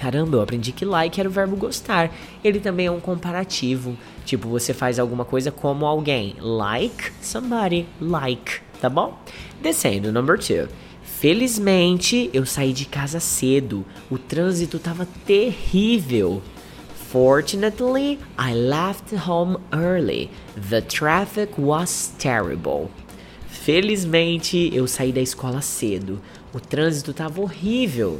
Caramba, 0.00 0.38
eu 0.38 0.42
aprendi 0.42 0.72
que 0.72 0.84
like 0.86 1.20
era 1.20 1.28
o 1.28 1.32
verbo 1.32 1.56
gostar. 1.56 2.10
Ele 2.42 2.58
também 2.58 2.86
é 2.86 2.90
um 2.90 3.00
comparativo. 3.00 3.96
Tipo, 4.24 4.48
você 4.48 4.72
faz 4.72 4.98
alguma 4.98 5.26
coisa 5.26 5.52
como 5.52 5.84
alguém. 5.84 6.34
Like 6.40 7.12
somebody. 7.20 7.86
Like. 8.00 8.62
Tá 8.80 8.88
bom? 8.88 9.18
Descendo, 9.60 10.10
number 10.10 10.38
two. 10.38 10.66
Felizmente, 11.20 12.30
eu 12.32 12.46
saí 12.46 12.72
de 12.72 12.86
casa 12.86 13.20
cedo. 13.20 13.84
O 14.10 14.16
trânsito 14.16 14.78
tava 14.78 15.06
terrível. 15.26 16.40
Fortunately, 17.12 18.18
I 18.38 18.54
left 18.54 19.14
home 19.28 19.58
early. 19.70 20.30
The 20.70 20.80
traffic 20.80 21.60
was 21.60 22.14
terrible. 22.18 22.88
Felizmente, 23.46 24.70
eu 24.72 24.86
saí 24.86 25.12
da 25.12 25.20
escola 25.20 25.60
cedo. 25.60 26.22
O 26.54 26.58
trânsito 26.58 27.12
tava 27.12 27.42
horrível. 27.42 28.18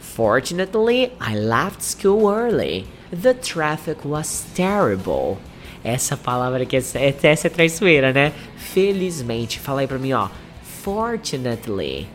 Fortunately, 0.00 1.12
I 1.20 1.36
left 1.36 1.84
school 1.84 2.32
early. 2.32 2.86
The 3.10 3.34
traffic 3.34 4.08
was 4.08 4.46
terrible. 4.54 5.36
Essa 5.84 6.16
palavra 6.16 6.62
aqui, 6.62 6.78
é, 6.78 7.14
essa 7.24 7.46
é 7.46 7.50
traiçoeira, 7.50 8.10
né? 8.10 8.32
Felizmente. 8.56 9.60
Fala 9.60 9.82
aí 9.82 9.86
pra 9.86 9.98
mim, 9.98 10.14
ó. 10.14 10.30
Fortunately. 10.82 12.08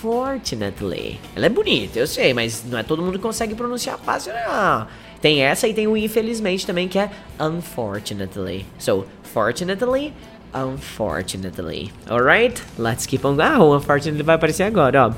Fortunately. 0.00 1.18
Ela 1.34 1.46
é 1.46 1.48
bonita, 1.48 1.98
eu 1.98 2.06
sei, 2.06 2.32
mas 2.32 2.64
não 2.64 2.78
é 2.78 2.82
todo 2.82 3.02
mundo 3.02 3.18
que 3.18 3.22
consegue 3.22 3.54
pronunciar 3.54 3.98
fácil, 3.98 4.32
não. 4.32 4.86
Tem 5.20 5.42
essa 5.42 5.66
e 5.66 5.74
tem 5.74 5.88
o 5.88 5.96
infelizmente 5.96 6.64
também, 6.64 6.86
que 6.86 6.98
é 6.98 7.10
unfortunately. 7.40 8.64
So, 8.78 9.06
fortunately, 9.24 10.12
unfortunately. 10.54 11.92
Alright? 12.08 12.62
Let's 12.78 13.06
keep 13.06 13.26
on. 13.26 13.36
Ah, 13.40 13.58
o 13.58 13.76
unfortunately 13.76 14.22
vai 14.22 14.36
aparecer 14.36 14.62
agora, 14.62 15.08
ó. 15.08 15.12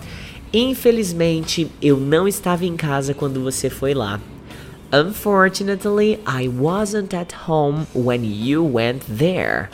Infelizmente, 0.53 1.71
eu 1.83 1.99
não 1.99 2.27
estava 2.27 2.65
em 2.65 2.77
casa 2.77 3.13
quando 3.13 3.43
você 3.43 3.69
foi 3.69 3.93
lá. 3.93 4.19
Unfortunately, 4.93 6.19
I 6.27 6.49
wasn't 6.49 7.15
at 7.15 7.33
home 7.47 7.87
when 7.95 8.25
you 8.25 8.65
went 8.65 9.03
there. 9.07 9.69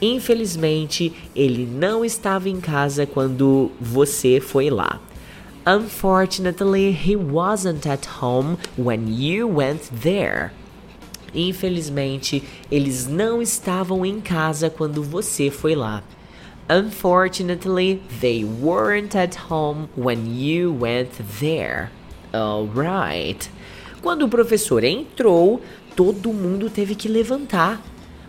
Infelizmente, 0.00 1.12
ele 1.34 1.66
não 1.66 2.04
estava 2.04 2.48
em 2.48 2.60
casa 2.60 3.06
quando 3.06 3.70
você 3.80 4.40
foi 4.40 4.68
lá. 4.68 5.00
Unfortunately, 5.66 6.90
he 6.92 7.16
wasn't 7.16 7.88
at 7.88 8.06
home 8.20 8.56
when 8.78 9.08
you 9.08 9.48
went 9.48 9.90
there. 10.02 10.50
Infelizmente, 11.34 12.42
eles 12.70 13.06
não 13.06 13.42
estavam 13.42 14.06
em 14.06 14.20
casa 14.20 14.70
quando 14.70 15.02
você 15.02 15.50
foi 15.50 15.74
lá. 15.74 16.02
Unfortunately, 16.68 18.02
they 18.20 18.44
weren't 18.44 19.16
at 19.16 19.36
home 19.50 19.88
when 19.96 20.26
you 20.26 20.76
went 20.78 21.10
there. 21.40 21.90
Alright. 22.32 23.50
Quando 24.02 24.22
o 24.22 24.28
professor 24.28 24.84
entrou, 24.84 25.60
todo 25.94 26.32
mundo 26.32 26.70
teve 26.70 26.94
que 26.94 27.08
levantar. 27.08 27.82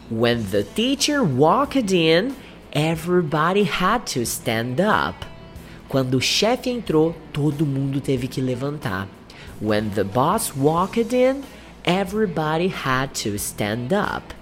When 0.10 0.50
the 0.52 0.64
teacher 0.64 1.22
walked 1.22 1.92
in, 1.92 2.34
everybody 2.72 3.64
had 3.64 4.08
to 4.08 4.26
stand 4.26 4.80
up. 4.80 5.26
Quando 5.90 6.16
o 6.16 6.22
chefe 6.22 6.70
entrou, 6.70 7.14
todo 7.34 7.66
mundo 7.66 8.00
teve 8.00 8.30
que 8.30 8.42
levantar. 8.42 9.08
When 9.60 9.90
the 9.90 10.06
boss 10.06 10.56
walked 10.56 11.14
in, 11.14 11.44
everybody 11.84 12.70
had 12.70 13.14
to 13.24 13.38
stand 13.38 13.92
up. 13.94 14.34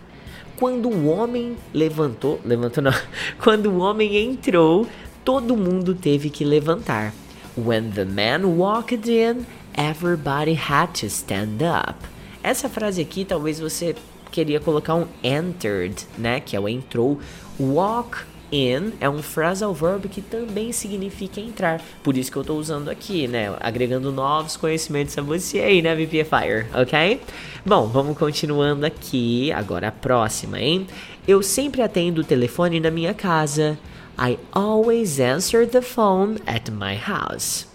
Quando 0.56 0.88
o 0.88 1.08
homem 1.08 1.58
levantou, 1.74 2.40
levantou 2.46 2.84
não. 2.84 2.94
Quando 3.42 3.72
o 3.72 3.80
homem 3.80 4.18
entrou, 4.18 4.88
todo 5.24 5.58
mundo 5.58 5.96
teve 5.96 6.30
que 6.30 6.46
levantar. 6.46 7.12
When 7.58 7.90
the 7.92 8.06
man 8.06 8.58
walked 8.58 9.10
in, 9.10 9.48
everybody 9.74 10.54
had 10.54 10.94
to 11.00 11.08
stand 11.08 11.64
up. 11.64 11.98
Essa 12.44 12.70
frase 12.70 13.02
aqui 13.02 13.26
talvez 13.26 13.60
você 13.60 13.96
queria 14.36 14.60
colocar 14.60 14.96
um 14.96 15.08
entered, 15.24 16.06
né, 16.18 16.42
que 16.42 16.58
é 16.58 16.60
o 16.60 16.68
entrou. 16.68 17.20
Walk 17.58 18.18
in 18.52 18.92
é 19.00 19.10
um 19.10 19.24
phrasal 19.24 19.74
verb 19.74 20.10
que 20.10 20.22
também 20.22 20.74
significa 20.74 21.40
entrar. 21.40 21.82
Por 22.04 22.18
isso 22.18 22.30
que 22.30 22.38
eu 22.38 22.42
estou 22.42 22.60
usando 22.60 22.90
aqui, 22.90 23.28
né? 23.30 23.56
Agregando 23.62 24.12
novos 24.12 24.58
conhecimentos 24.58 25.18
a 25.18 25.22
você 25.22 25.60
aí, 25.60 25.82
né, 25.82 25.96
VPFire, 25.96 26.68
ok? 26.74 27.22
Bom, 27.66 27.88
vamos 27.88 28.18
continuando 28.18 28.86
aqui. 28.86 29.54
Agora 29.54 29.88
a 29.88 29.92
próxima, 29.92 30.60
hein? 30.60 30.86
Eu 31.26 31.42
sempre 31.42 31.82
atendo 31.82 32.22
o 32.22 32.26
telefone 32.26 32.82
na 32.82 32.92
minha 32.92 33.14
casa. 33.14 33.80
I 34.20 34.38
always 34.52 35.20
answer 35.20 35.66
the 35.66 35.82
phone 35.82 36.40
at 36.46 36.70
my 36.70 36.96
house. 36.96 37.68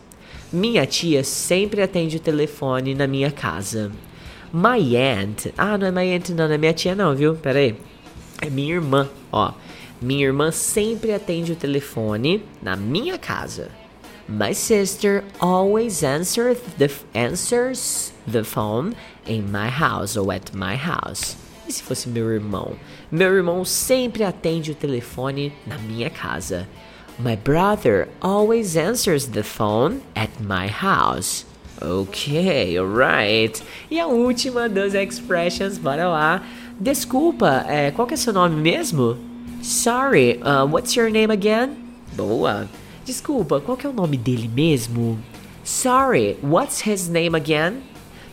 Minha 0.52 0.86
tia 0.86 1.24
sempre 1.24 1.80
atende 1.80 2.18
o 2.18 2.20
telefone 2.20 2.94
na 2.94 3.06
minha 3.06 3.30
casa. 3.30 3.90
My 4.52 4.96
aunt. 4.96 5.52
Ah, 5.56 5.78
não 5.78 5.86
é 5.86 5.90
my 5.90 6.12
aunt, 6.14 6.30
não, 6.30 6.48
não 6.48 6.54
é 6.54 6.58
minha 6.58 6.72
tia, 6.72 6.94
não, 6.94 7.14
viu? 7.14 7.34
Pera 7.34 7.58
aí. 7.58 7.76
É 8.42 8.50
minha 8.50 8.74
irmã, 8.74 9.08
ó. 9.30 9.52
Minha 10.02 10.26
irmã 10.26 10.50
sempre 10.50 11.12
atende 11.12 11.52
o 11.52 11.56
telefone 11.56 12.42
na 12.62 12.74
minha 12.74 13.18
casa. 13.18 13.68
My 14.28 14.54
sister 14.54 15.24
always 15.40 16.02
answers 16.02 16.58
the, 16.78 16.90
answers 17.14 18.12
the 18.26 18.42
phone 18.42 18.94
in 19.26 19.50
my 19.50 19.68
house 19.68 20.16
or 20.16 20.32
at 20.32 20.54
my 20.54 20.76
house. 20.76 21.36
E 21.68 21.72
se 21.72 21.82
fosse 21.82 22.08
meu 22.08 22.32
irmão? 22.32 22.76
Meu 23.10 23.34
irmão 23.34 23.64
sempre 23.64 24.24
atende 24.24 24.72
o 24.72 24.74
telefone 24.74 25.52
na 25.66 25.78
minha 25.78 26.10
casa. 26.10 26.66
My 27.18 27.36
brother 27.36 28.08
always 28.20 28.76
answers 28.76 29.26
the 29.26 29.42
phone 29.42 30.00
at 30.16 30.30
my 30.40 30.68
house. 30.68 31.44
Ok, 31.80 32.76
alright. 32.78 33.62
E 33.90 33.98
a 33.98 34.06
última 34.06 34.68
das 34.68 34.92
expressions, 34.94 35.78
bora 35.78 36.08
lá. 36.08 36.42
Desculpa, 36.78 37.64
é, 37.66 37.90
qual 37.90 38.06
que 38.06 38.14
é 38.14 38.16
seu 38.16 38.32
nome 38.32 38.56
mesmo? 38.56 39.16
Sorry, 39.62 40.40
uh, 40.42 40.66
what's 40.66 40.94
your 40.94 41.10
name 41.10 41.32
again? 41.32 41.76
Boa. 42.14 42.68
Desculpa, 43.04 43.60
qual 43.60 43.76
que 43.76 43.86
é 43.86 43.90
o 43.90 43.92
nome 43.92 44.18
dele 44.18 44.48
mesmo? 44.48 45.18
Sorry, 45.64 46.36
what's 46.42 46.86
his 46.86 47.08
name 47.08 47.34
again? 47.34 47.82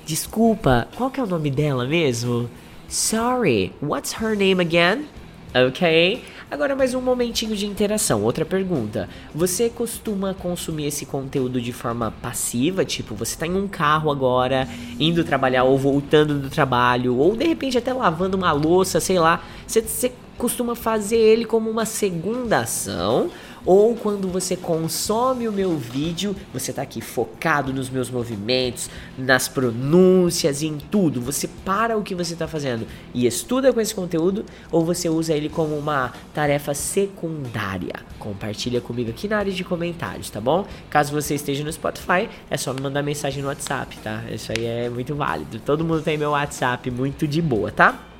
Desculpa, 0.05 0.87
qual 0.95 1.09
que 1.09 1.19
é 1.19 1.23
o 1.23 1.27
nome 1.27 1.49
dela 1.49 1.85
mesmo? 1.85 2.49
Sorry, 2.89 3.73
what's 3.81 4.21
her 4.21 4.35
name 4.35 4.61
again? 4.61 5.07
Ok? 5.53 6.21
Agora 6.49 6.77
mais 6.77 6.93
um 6.93 7.01
momentinho 7.01 7.57
de 7.57 7.65
interação. 7.65 8.23
Outra 8.23 8.45
pergunta. 8.45 9.09
Você 9.35 9.69
costuma 9.69 10.33
consumir 10.33 10.85
esse 10.85 11.05
conteúdo 11.05 11.59
de 11.59 11.73
forma 11.73 12.13
passiva? 12.21 12.85
Tipo, 12.85 13.13
você 13.15 13.33
está 13.33 13.45
em 13.45 13.53
um 13.53 13.67
carro 13.67 14.09
agora, 14.09 14.65
indo 14.97 15.25
trabalhar 15.25 15.65
ou 15.65 15.77
voltando 15.77 16.39
do 16.39 16.49
trabalho, 16.49 17.17
ou 17.17 17.35
de 17.35 17.45
repente 17.45 17.77
até 17.77 17.91
lavando 17.91 18.37
uma 18.37 18.53
louça, 18.53 19.01
sei 19.01 19.19
lá. 19.19 19.43
Você, 19.67 19.81
você 19.81 20.13
costuma 20.37 20.73
fazer 20.73 21.17
ele 21.17 21.43
como 21.43 21.69
uma 21.69 21.83
segunda 21.83 22.59
ação, 22.59 23.29
ou 23.67 23.93
quando 23.95 24.29
você 24.29 24.55
consome 24.55 25.45
o 25.45 25.51
meu 25.51 25.75
vídeo, 25.75 26.33
você 26.53 26.71
está 26.71 26.81
aqui 26.81 27.01
focado 27.01 27.73
nos 27.73 27.89
meus 27.89 28.09
movimentos, 28.09 28.89
nas 29.17 29.49
pronúncias, 29.49 30.63
em 30.63 30.77
tudo. 30.77 31.19
Você 31.19 31.49
para 31.65 31.97
o 31.97 32.01
que 32.01 32.15
você 32.15 32.31
está 32.31 32.47
fazendo 32.47 32.87
e 33.13 33.27
estuda 33.27 33.73
com 33.73 33.81
esse 33.81 33.93
conteúdo, 33.93 34.45
ou 34.71 34.85
você 34.85 35.09
usa 35.09 35.33
ele 35.33 35.49
como 35.49 35.77
uma 35.77 36.13
tarefa 36.33 36.73
secundária. 36.73 37.95
Compartilha 38.17 38.79
comigo 38.79 39.09
aqui 39.09 39.27
na 39.27 39.37
área 39.37 39.51
de 39.51 39.65
comentários, 39.65 40.29
tá 40.29 40.39
bom? 40.39 40.65
Caso 40.89 41.11
você 41.11 41.35
esteja 41.35 41.61
no 41.61 41.71
Spotify, 41.71 42.29
é 42.49 42.55
só 42.55 42.73
me 42.73 42.79
mandar 42.79 43.03
mensagem 43.03 43.41
no 43.41 43.49
WhatsApp, 43.49 43.97
tá? 43.97 44.23
Isso 44.31 44.49
aí 44.57 44.65
é 44.65 44.89
muito 44.89 45.13
válido. 45.13 45.59
Todo 45.59 45.83
mundo 45.83 46.01
tem 46.01 46.17
meu 46.17 46.31
WhatsApp 46.31 46.89
muito 46.89 47.27
de 47.27 47.41
boa, 47.41 47.69
tá? 47.69 48.16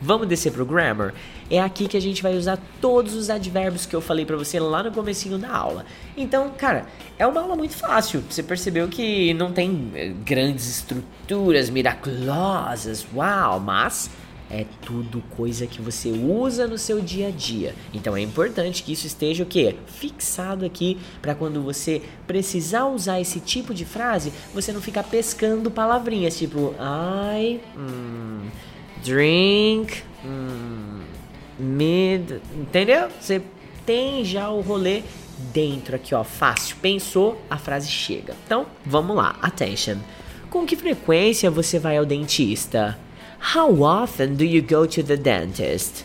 Vamos 0.00 0.28
descer 0.28 0.52
pro 0.52 0.66
grammar? 0.66 1.14
É 1.50 1.60
aqui 1.60 1.88
que 1.88 1.96
a 1.96 2.00
gente 2.00 2.22
vai 2.22 2.36
usar 2.36 2.58
todos 2.80 3.14
os 3.14 3.30
advérbios 3.30 3.86
que 3.86 3.96
eu 3.96 4.00
falei 4.00 4.26
para 4.26 4.36
você 4.36 4.60
lá 4.60 4.82
no 4.82 4.92
comecinho 4.92 5.38
da 5.38 5.50
aula. 5.50 5.86
Então, 6.16 6.50
cara, 6.50 6.86
é 7.18 7.26
uma 7.26 7.40
aula 7.40 7.56
muito 7.56 7.74
fácil. 7.74 8.22
Você 8.28 8.42
percebeu 8.42 8.88
que 8.88 9.32
não 9.34 9.52
tem 9.52 9.90
eh, 9.94 10.12
grandes 10.24 10.68
estruturas 10.68 11.70
miraculosas, 11.70 13.06
uau, 13.14 13.58
mas 13.60 14.10
é 14.50 14.64
tudo 14.82 15.22
coisa 15.36 15.66
que 15.66 15.82
você 15.82 16.10
usa 16.10 16.66
no 16.66 16.78
seu 16.78 17.00
dia 17.00 17.28
a 17.28 17.30
dia. 17.30 17.74
Então 17.92 18.16
é 18.16 18.20
importante 18.20 18.82
que 18.82 18.92
isso 18.92 19.06
esteja 19.06 19.42
o 19.42 19.46
quê? 19.46 19.76
Fixado 19.86 20.64
aqui 20.64 20.98
para 21.20 21.34
quando 21.34 21.62
você 21.62 22.02
precisar 22.26 22.86
usar 22.86 23.20
esse 23.20 23.40
tipo 23.40 23.74
de 23.74 23.84
frase, 23.84 24.32
você 24.54 24.72
não 24.72 24.80
ficar 24.80 25.02
pescando 25.02 25.70
palavrinhas 25.70 26.38
tipo 26.38 26.74
ai, 26.78 27.60
hum, 27.76 28.48
drink, 29.06 30.02
hum, 30.24 31.00
mid, 31.58 32.40
entendeu? 32.54 33.08
Você 33.20 33.40
tem 33.86 34.24
já 34.24 34.50
o 34.50 34.60
rolê 34.60 35.02
dentro 35.52 35.94
aqui, 35.94 36.12
ó, 36.12 36.24
fácil. 36.24 36.76
Pensou, 36.82 37.40
a 37.48 37.56
frase 37.56 37.88
chega. 37.88 38.34
Então, 38.44 38.66
vamos 38.84 39.16
lá, 39.16 39.36
attention. 39.40 39.98
Com 40.50 40.66
que 40.66 40.74
frequência 40.74 41.50
você 41.50 41.78
vai 41.78 41.96
ao 41.96 42.04
dentista? 42.04 42.98
How 43.54 43.80
often 43.80 44.34
do 44.34 44.44
you 44.44 44.62
go 44.62 44.86
to 44.86 45.04
the 45.04 45.16
dentist? 45.16 46.04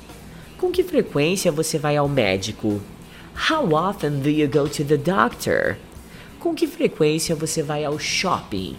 Com 0.60 0.70
que 0.72 0.84
frequência 0.84 1.52
você 1.52 1.80
vai 1.80 1.98
ao 1.98 2.08
médico? 2.08 2.82
How 3.50 3.74
often 3.74 4.20
do 4.20 4.30
you 4.30 4.48
go 4.48 4.70
to 4.70 4.84
the 4.84 4.98
doctor? 4.98 5.78
Com 6.40 6.54
que 6.54 6.68
frequência 6.68 7.36
você 7.36 7.64
vai 7.64 7.84
ao 7.84 7.98
shopping? 7.98 8.76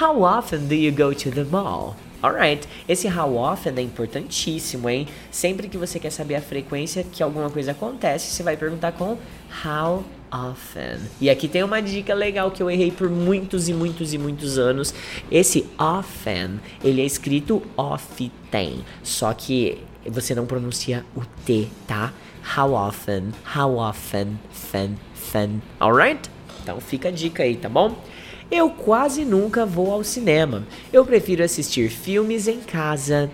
How 0.00 0.22
often 0.22 0.66
do 0.66 0.74
you 0.74 0.92
go 0.92 1.14
to 1.14 1.30
the 1.30 1.44
mall? 1.44 1.96
Alright, 2.24 2.66
esse 2.88 3.06
how 3.06 3.36
often 3.36 3.74
é 3.76 3.82
importantíssimo, 3.82 4.88
hein? 4.88 5.06
Sempre 5.30 5.68
que 5.68 5.76
você 5.76 6.00
quer 6.00 6.08
saber 6.08 6.36
a 6.36 6.40
frequência 6.40 7.04
que 7.04 7.22
alguma 7.22 7.50
coisa 7.50 7.72
acontece, 7.72 8.30
você 8.30 8.42
vai 8.42 8.56
perguntar 8.56 8.92
com 8.92 9.18
how 9.62 10.02
often. 10.32 11.00
E 11.20 11.28
aqui 11.28 11.46
tem 11.46 11.62
uma 11.62 11.82
dica 11.82 12.14
legal 12.14 12.50
que 12.50 12.62
eu 12.62 12.70
errei 12.70 12.90
por 12.90 13.10
muitos 13.10 13.68
e 13.68 13.74
muitos 13.74 14.14
e 14.14 14.16
muitos 14.16 14.56
anos. 14.56 14.94
Esse 15.30 15.66
often, 15.78 16.60
ele 16.82 17.02
é 17.02 17.04
escrito 17.04 17.62
often, 17.76 18.82
só 19.02 19.34
que 19.34 19.82
você 20.06 20.34
não 20.34 20.46
pronuncia 20.46 21.04
o 21.14 21.20
T, 21.44 21.68
tá? 21.86 22.10
How 22.56 22.72
often, 22.72 23.34
how 23.54 23.76
often, 23.76 24.40
fen, 24.50 24.96
fen. 25.14 25.60
Alright? 25.78 26.30
Então 26.62 26.80
fica 26.80 27.08
a 27.08 27.12
dica 27.12 27.42
aí, 27.42 27.56
tá 27.56 27.68
bom? 27.68 27.94
Eu 28.50 28.70
quase 28.70 29.24
nunca 29.24 29.64
vou 29.64 29.90
ao 29.90 30.04
cinema. 30.04 30.64
Eu 30.92 31.04
prefiro 31.04 31.42
assistir 31.42 31.88
filmes 31.88 32.46
em 32.46 32.60
casa. 32.60 33.30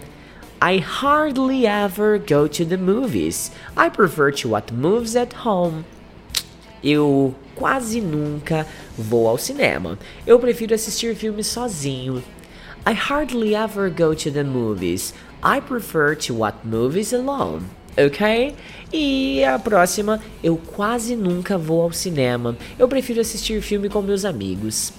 I 0.62 0.78
hardly 0.78 1.66
ever 1.66 2.18
go 2.18 2.48
to 2.48 2.64
the 2.64 2.76
movies. 2.76 3.50
I 3.76 3.90
prefer 3.90 4.30
to 4.42 4.50
watch 4.50 4.72
movies 4.72 5.16
at 5.16 5.34
home. 5.44 5.84
Eu 6.82 7.34
quase 7.54 8.00
nunca 8.00 8.66
vou 8.96 9.26
ao 9.26 9.36
cinema. 9.36 9.98
Eu 10.26 10.38
prefiro 10.38 10.74
assistir 10.74 11.14
filmes 11.14 11.46
sozinho. 11.46 12.22
I 12.86 12.92
hardly 12.92 13.54
ever 13.54 13.90
go 13.90 14.14
to 14.14 14.30
the 14.30 14.44
movies. 14.44 15.12
I 15.42 15.60
prefer 15.60 16.14
to 16.16 16.34
watch 16.34 16.58
movies 16.64 17.12
alone. 17.12 17.62
Ok? 17.96 18.54
E 18.92 19.44
a 19.44 19.58
próxima, 19.58 20.20
eu 20.42 20.56
quase 20.56 21.14
nunca 21.14 21.56
vou 21.56 21.82
ao 21.82 21.92
cinema. 21.92 22.56
Eu 22.78 22.88
prefiro 22.88 23.20
assistir 23.20 23.60
filme 23.62 23.88
com 23.88 24.02
meus 24.02 24.24
amigos. 24.24 24.92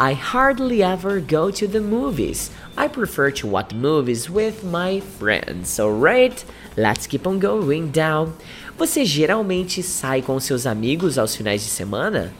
I 0.00 0.12
hardly 0.12 0.80
ever 0.80 1.20
go 1.20 1.50
to 1.50 1.66
the 1.66 1.80
movies. 1.80 2.52
I 2.76 2.88
prefer 2.88 3.32
to 3.32 3.48
watch 3.48 3.74
movies 3.74 4.30
with 4.30 4.62
my 4.62 5.02
friends. 5.18 5.80
Alright? 5.80 6.44
Let's 6.76 7.08
keep 7.08 7.26
on 7.26 7.40
going 7.40 7.88
down. 7.88 8.32
Você 8.78 9.04
geralmente 9.04 9.82
sai 9.82 10.22
com 10.22 10.38
seus 10.38 10.66
amigos 10.66 11.18
aos 11.18 11.34
finais 11.34 11.64
de 11.64 11.68
semana? 11.68 12.32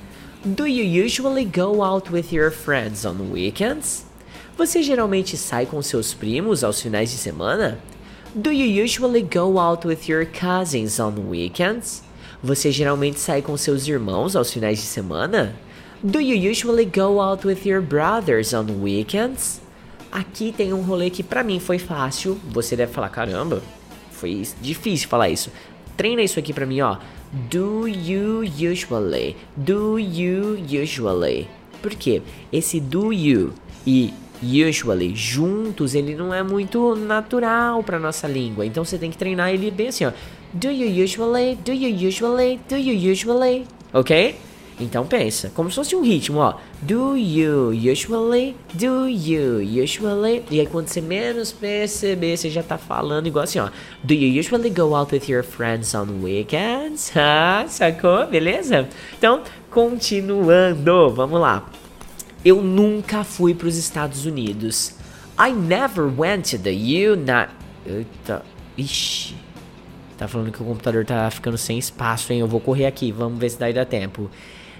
Do 0.45 0.67
you 0.69 0.85
usually 1.05 1.45
go 1.45 1.83
out 1.83 2.13
with 2.13 2.33
your 2.33 2.53
friends 2.53 3.05
on 3.05 3.33
weekends? 3.33 4.07
Você 4.57 4.81
geralmente 4.81 5.37
sai 5.37 5.67
com 5.67 5.83
seus 5.83 6.15
primos 6.15 6.63
aos 6.63 6.81
finais 6.81 7.11
de 7.11 7.17
semana? 7.17 7.81
Do 8.35 8.51
you 8.51 8.67
usually 8.67 9.23
go 9.23 9.59
out 9.59 9.87
with 9.87 10.07
your 10.07 10.27
cousins 10.27 11.01
on 11.01 11.31
weekends? 11.31 12.03
Você 12.43 12.71
geralmente 12.71 13.19
sai 13.19 13.41
com 13.41 13.57
seus 13.57 13.89
irmãos 13.89 14.37
aos 14.37 14.53
finais 14.53 14.79
de 14.79 14.85
semana? 14.85 15.57
Do 16.03 16.21
you 16.21 16.37
usually 16.51 16.85
go 16.85 17.21
out 17.23 17.47
with 17.47 17.67
your 17.67 17.81
brothers 17.81 18.53
on 18.53 18.67
weekends? 18.83 19.63
Aqui 20.13 20.53
tem 20.53 20.75
um 20.75 20.83
rolê 20.83 21.09
que 21.09 21.23
para 21.23 21.43
mim 21.43 21.59
foi 21.59 21.79
fácil. 21.79 22.39
Você 22.51 22.77
deve 22.77 22.93
falar, 22.93 23.09
caramba, 23.09 23.63
foi 24.13 24.47
difícil 24.61 25.09
falar 25.09 25.31
isso. 25.31 25.51
Treina 25.97 26.21
isso 26.21 26.39
aqui 26.39 26.53
para 26.53 26.67
mim, 26.67 26.83
ó. 26.83 26.99
Do 27.51 27.89
you 27.89 28.43
usually? 28.43 29.37
Do 29.57 29.99
you 29.99 30.59
usually? 30.71 31.49
Por 31.81 31.95
quê? 31.95 32.21
Esse 32.53 32.79
do 32.79 33.11
you 33.11 33.55
e 33.87 34.13
usually 34.43 35.15
juntos, 35.15 35.95
ele 35.95 36.15
não 36.15 36.33
é 36.33 36.43
muito 36.43 36.95
natural 36.95 37.83
para 37.83 37.99
nossa 37.99 38.27
língua. 38.27 38.65
Então 38.65 38.85
você 38.85 38.99
tem 38.99 39.11
que 39.11 39.19
treinar 39.19 39.51
ele 39.51 39.71
bem 39.71 39.89
assim, 39.89 40.05
ó. 40.07 40.13
Do 40.53 40.71
you 40.71 41.05
usually? 41.05 41.57
Do 41.57 41.73
you 41.73 42.09
usually? 42.09 42.61
Do 42.69 42.77
you 42.77 43.13
usually? 43.13 43.67
OK? 43.93 44.37
Então 44.81 45.05
pensa, 45.05 45.51
como 45.55 45.69
se 45.69 45.77
fosse 45.77 45.97
um 45.97 46.03
ritmo, 46.03 46.39
ó. 46.39 46.55
Do 46.81 47.17
you 47.17 47.71
usually? 47.71 48.55
Do 48.73 49.09
you 49.09 49.61
usually? 49.83 50.45
E 50.51 50.61
aí 50.61 50.67
quando 50.67 50.87
você 50.87 51.01
menos 51.01 51.51
perceber, 51.51 52.37
você 52.37 52.49
já 52.49 52.63
tá 52.63 52.79
falando 52.79 53.27
igual 53.27 53.45
assim, 53.45 53.59
ó. 53.59 53.69
Do 54.05 54.15
you 54.15 54.39
usually 54.39 54.71
go 54.71 54.95
out 54.95 55.13
with 55.13 55.29
your 55.29 55.43
friends 55.43 55.95
on 55.95 56.23
weekends? 56.23 57.13
Ah, 57.19 57.67
sacou? 57.69 58.27
Beleza? 58.27 58.89
Então, 59.19 59.43
continuando, 59.71 61.11
vamos 61.11 61.41
lá. 61.41 61.69
Eu 62.49 62.63
nunca 62.63 63.25
fui 63.25 63.55
para 63.55 63.69
os 63.69 63.77
Estados 63.77 64.25
Unidos. 64.25 64.95
I 65.39 65.53
never 65.53 66.05
went 66.05 66.51
to 66.51 66.59
the 66.59 66.71
United. 66.71 67.51
Eita, 67.85 68.43
ixi. 68.75 69.37
Tá 70.17 70.27
falando 70.27 70.51
que 70.51 70.63
o 70.63 70.65
computador 70.65 71.05
tá 71.05 71.31
ficando 71.31 71.59
sem 71.59 71.79
espaço, 71.79 72.33
hein? 72.33 72.41
Eu 72.41 72.49
vou 72.49 72.59
correr 72.59 72.87
aqui, 72.87 73.13
vamos 73.13 73.39
ver 73.39 73.51
se 73.51 73.59
daí 73.59 73.75
dá 73.75 73.85
tempo. 73.85 74.31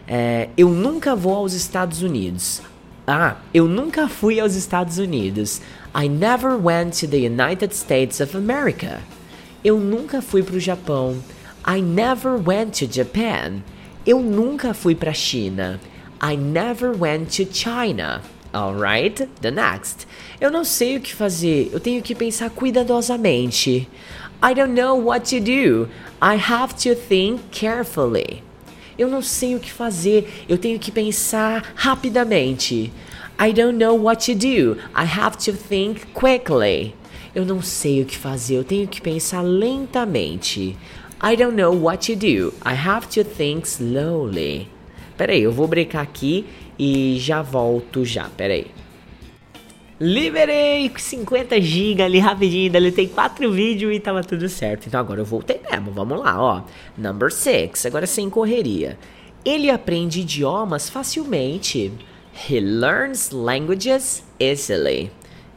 É, 0.07 0.49
eu 0.57 0.71
nunca 0.71 1.15
vou 1.15 1.35
aos 1.35 1.53
Estados 1.53 2.01
Unidos. 2.01 2.63
Ah, 3.07 3.37
eu 3.53 3.69
nunca 3.69 4.09
fui 4.09 4.41
aos 4.41 4.55
Estados 4.55 4.97
Unidos. 4.97 5.61
I 5.95 6.09
never 6.09 6.53
went 6.53 6.99
to 7.01 7.07
the 7.07 7.19
United 7.19 7.75
States 7.75 8.19
of 8.21 8.35
America. 8.35 9.03
Eu 9.63 9.79
nunca 9.79 10.23
fui 10.23 10.43
para 10.43 10.57
o 10.57 10.61
Japão. 10.61 11.23
I 11.67 11.83
never 11.83 12.41
went 12.43 12.79
to 12.79 12.91
Japan. 12.91 13.63
Eu 14.07 14.21
nunca 14.21 14.73
fui 14.73 14.95
para 14.95 15.11
a 15.11 15.15
China. 15.15 15.79
I 16.21 16.37
never 16.37 16.93
went 16.93 17.31
to 17.37 17.45
China. 17.45 18.23
Alright, 18.55 19.29
the 19.41 19.51
next. 19.51 20.07
Eu 20.41 20.51
não 20.51 20.65
sei 20.65 20.97
o 20.97 21.01
que 21.01 21.15
fazer. 21.15 21.71
Eu 21.73 21.81
tenho 21.81 22.03
que 22.03 22.15
pensar 22.15 22.51
cuidadosamente. 22.51 23.89
I 24.43 24.55
don't 24.55 24.73
know 24.73 24.97
what 24.97 25.29
to 25.31 25.41
do. 25.41 25.89
I 26.21 26.37
have 26.37 26.75
to 26.83 26.95
think 26.95 27.43
carefully. 27.51 28.43
Eu 28.99 29.09
não 29.09 29.23
sei 29.23 29.55
o 29.55 29.61
que 29.61 29.71
fazer, 29.71 30.47
eu 30.49 30.59
tenho 30.59 30.79
que 30.79 30.91
pensar 30.91 31.73
rapidamente. 31.77 32.93
I 33.41 33.53
don't 33.53 33.79
know 33.79 33.95
what 33.95 34.27
to 34.27 34.37
do. 34.37 34.77
I 34.93 35.05
have 35.05 35.37
to 35.45 35.53
think 35.53 36.07
quickly. 36.13 36.95
Eu 37.33 37.45
não 37.45 37.63
sei 37.63 38.03
o 38.03 38.05
que 38.05 38.17
fazer, 38.17 38.57
eu 38.57 38.65
tenho 38.65 38.89
que 38.89 39.01
pensar 39.01 39.43
lentamente. 39.43 40.77
I 41.23 41.37
don't 41.37 41.57
know 41.57 41.73
what 41.73 42.13
to 42.13 42.19
do. 42.19 42.53
I 42.65 42.75
have 42.75 43.07
to 43.09 43.23
think 43.23 43.69
slowly. 43.69 44.69
Peraí, 45.19 45.43
eu 45.43 45.53
vou 45.53 45.67
brincar 45.67 46.01
aqui 46.01 46.47
e 46.79 47.19
já 47.19 47.43
volto 47.43 48.05
já. 48.05 48.31
Peraí. 48.37 48.69
Liberei 50.01 50.89
50 50.97 51.61
GB 51.61 52.01
ali 52.01 52.21
rapidinho, 52.21 52.71
deletei 52.71 53.09
4 53.09 53.51
vídeos 53.51 53.93
e 53.93 53.99
tava 53.99 54.23
tudo 54.23 54.49
certo. 54.49 54.87
Então 54.87 55.01
agora 55.01 55.21
eu 55.21 55.25
voltei 55.25 55.61
mesmo, 55.69 55.91
vamos 55.91 56.21
lá, 56.21 56.41
ó. 56.41 56.63
Number 56.97 57.33
6, 57.33 57.85
agora 57.87 58.07
sem 58.07 58.31
correria. 58.31 58.97
Ele 59.45 59.69
aprende 59.69 60.21
idiomas 60.21 60.89
facilmente. 60.89 61.93
He 62.49 62.61
learns 62.61 63.33
languages 63.33 64.23
easily. 64.39 65.11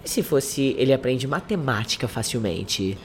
E 0.04 0.10
se 0.10 0.24
fosse 0.24 0.76
ele 0.76 0.91
aprende 0.91 1.28
matemática 1.28 2.08
facilmente? 2.08 2.97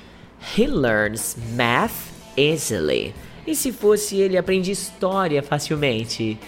He 0.56 0.66
learns 0.66 1.36
math 1.54 2.10
easily. 2.34 3.12
E 3.46 3.54
se 3.54 3.72
fosse 3.72 4.16
ele 4.16 4.36
aprende 4.36 4.70
história 4.70 5.42
facilmente? 5.42 6.38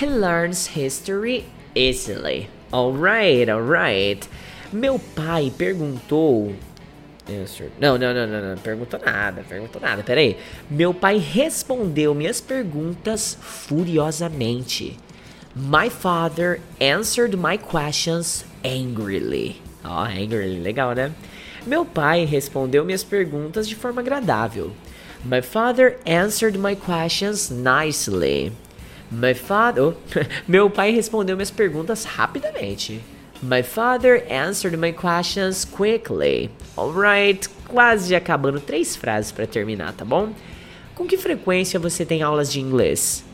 He 0.00 0.06
learns 0.06 0.66
history 0.74 1.44
easily. 1.74 2.48
Alright, 2.72 3.50
alright. 3.50 4.28
Meu 4.72 4.98
pai 4.98 5.52
perguntou. 5.56 6.54
Não, 7.78 7.98
não, 7.98 8.14
não, 8.14 8.26
não, 8.26 8.48
não, 8.50 8.56
perguntou 8.56 8.98
nada, 9.04 9.44
perguntou 9.46 9.80
nada, 9.80 10.02
peraí. 10.02 10.38
Meu 10.70 10.94
pai 10.94 11.18
respondeu 11.18 12.14
minhas 12.14 12.40
perguntas 12.40 13.36
furiosamente. 13.40 14.98
My 15.54 15.90
father 15.90 16.60
answered 16.80 17.36
my 17.36 17.58
questions 17.58 18.46
angrily. 18.64 19.60
Ó, 19.84 20.02
oh, 20.02 20.06
angrily, 20.06 20.60
legal, 20.60 20.94
né? 20.94 21.12
Meu 21.66 21.84
pai 21.84 22.24
respondeu 22.24 22.84
minhas 22.84 23.04
perguntas 23.04 23.68
de 23.68 23.74
forma 23.74 24.00
agradável. 24.00 24.72
My 25.24 25.40
father 25.40 25.98
answered 26.06 26.58
my 26.58 26.74
questions 26.74 27.50
nicely. 27.50 28.52
My 29.10 29.34
father. 29.34 29.82
Oh, 29.82 29.94
meu 30.46 30.70
pai 30.70 30.92
respondeu 30.92 31.36
minhas 31.36 31.50
perguntas 31.50 32.04
rapidamente. 32.04 33.00
My 33.42 33.62
father 33.62 34.24
answered 34.28 34.76
my 34.76 34.92
questions 34.92 35.64
quickly. 35.64 36.50
Alright, 36.76 37.48
quase 37.68 38.14
acabando 38.14 38.60
três 38.60 38.96
frases 38.96 39.32
para 39.32 39.46
terminar, 39.46 39.92
tá 39.92 40.04
bom? 40.04 40.32
Com 40.94 41.06
que 41.06 41.16
frequência 41.16 41.78
você 41.78 42.04
tem 42.04 42.22
aulas 42.22 42.50
de 42.50 42.60
inglês? 42.60 43.24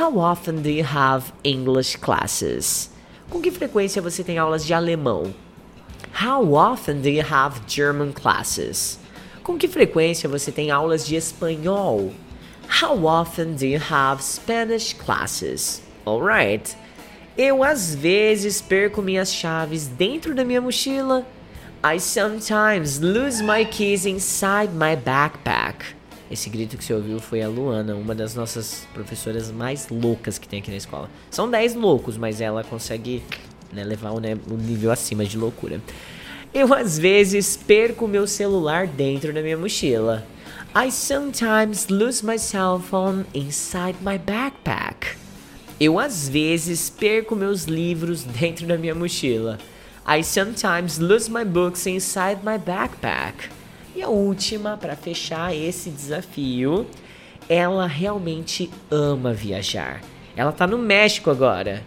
How 0.00 0.18
often 0.18 0.62
do 0.62 0.68
you 0.68 0.84
have 0.84 1.32
English 1.44 1.98
classes? 1.98 2.90
Com 3.30 3.40
que 3.40 3.50
frequência 3.50 4.02
você 4.02 4.24
tem 4.24 4.38
aulas 4.38 4.64
de 4.64 4.74
alemão? 4.74 5.32
How 6.20 6.54
often 6.54 7.00
do 7.00 7.08
you 7.08 7.24
have 7.28 7.60
German 7.66 8.12
classes? 8.12 8.98
Com 9.42 9.58
que 9.58 9.66
frequência 9.66 10.28
você 10.28 10.52
tem 10.52 10.70
aulas 10.70 11.04
de 11.04 11.16
espanhol? 11.16 12.12
How 12.80 13.04
often 13.04 13.54
do 13.54 13.64
you 13.64 13.80
have 13.90 14.22
Spanish 14.22 14.92
classes? 14.92 15.82
Alright. 16.06 16.76
Eu 17.36 17.64
às 17.64 17.94
vezes 17.94 18.60
perco 18.60 19.02
minhas 19.02 19.34
chaves 19.34 19.88
dentro 19.88 20.34
da 20.34 20.44
minha 20.44 20.60
mochila. 20.60 21.26
I 21.84 21.98
sometimes 21.98 23.00
lose 23.00 23.42
my 23.42 23.64
keys 23.64 24.06
inside 24.06 24.72
my 24.74 24.94
backpack. 24.94 25.84
Esse 26.30 26.48
grito 26.48 26.76
que 26.76 26.84
você 26.84 26.94
ouviu 26.94 27.18
foi 27.18 27.42
a 27.42 27.48
Luana, 27.48 27.96
uma 27.96 28.14
das 28.14 28.36
nossas 28.36 28.86
professoras 28.94 29.50
mais 29.50 29.88
loucas 29.88 30.38
que 30.38 30.48
tem 30.48 30.60
aqui 30.60 30.70
na 30.70 30.76
escola. 30.76 31.10
São 31.30 31.50
10 31.50 31.74
loucos, 31.74 32.16
mas 32.16 32.40
ela 32.40 32.62
consegue 32.62 33.22
né? 33.72 33.82
Levar 33.82 34.10
o, 34.10 34.20
né, 34.20 34.36
o 34.48 34.54
nível 34.54 34.90
acima 34.90 35.24
de 35.24 35.38
loucura. 35.38 35.80
Eu 36.54 36.74
às 36.74 36.98
vezes 36.98 37.56
perco 37.56 38.06
meu 38.06 38.26
celular 38.26 38.86
dentro 38.86 39.32
da 39.32 39.40
minha 39.40 39.56
mochila. 39.56 40.26
I 40.76 40.90
sometimes 40.90 41.88
lose 41.88 42.22
my 42.22 42.38
cell 42.38 42.78
phone 42.78 43.24
inside 43.32 43.96
my 44.02 44.18
backpack. 44.18 45.16
Eu 45.80 45.98
às 45.98 46.28
vezes 46.28 46.90
perco 46.90 47.34
meus 47.34 47.64
livros 47.64 48.22
dentro 48.22 48.66
da 48.66 48.76
minha 48.76 48.94
mochila. 48.94 49.58
I 50.06 50.22
sometimes 50.22 50.98
lose 50.98 51.30
my 51.30 51.42
books 51.42 51.86
inside 51.86 52.40
my 52.44 52.58
backpack. 52.58 53.48
E 53.96 54.02
a 54.02 54.10
última, 54.10 54.76
para 54.76 54.94
fechar 54.94 55.56
esse 55.56 55.88
desafio, 55.88 56.86
ela 57.48 57.86
realmente 57.86 58.70
ama 58.90 59.32
viajar. 59.32 60.02
Ela 60.36 60.52
tá 60.52 60.66
no 60.66 60.76
México 60.76 61.30
agora. 61.30 61.82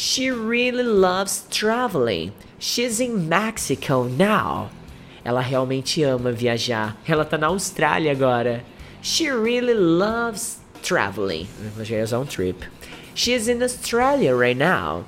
She 0.00 0.30
really 0.30 0.82
loves 0.82 1.44
traveling. 1.50 2.32
She's 2.58 3.00
in 3.00 3.28
Mexico 3.28 4.04
now. 4.04 4.70
Ela 5.26 5.42
realmente 5.42 6.02
ama 6.02 6.32
viajar. 6.32 6.96
Ela 7.06 7.22
tá 7.22 7.36
na 7.36 7.48
Austrália 7.48 8.10
agora. 8.10 8.64
She 9.02 9.28
really 9.28 9.74
loves 9.74 10.58
traveling. 10.82 11.46
Vou 11.76 11.84
já 11.84 12.02
usar 12.02 12.18
um 12.18 12.24
trip. 12.24 12.64
She's 13.14 13.46
in 13.46 13.62
Australia 13.62 14.34
right 14.34 14.56
now. 14.56 15.04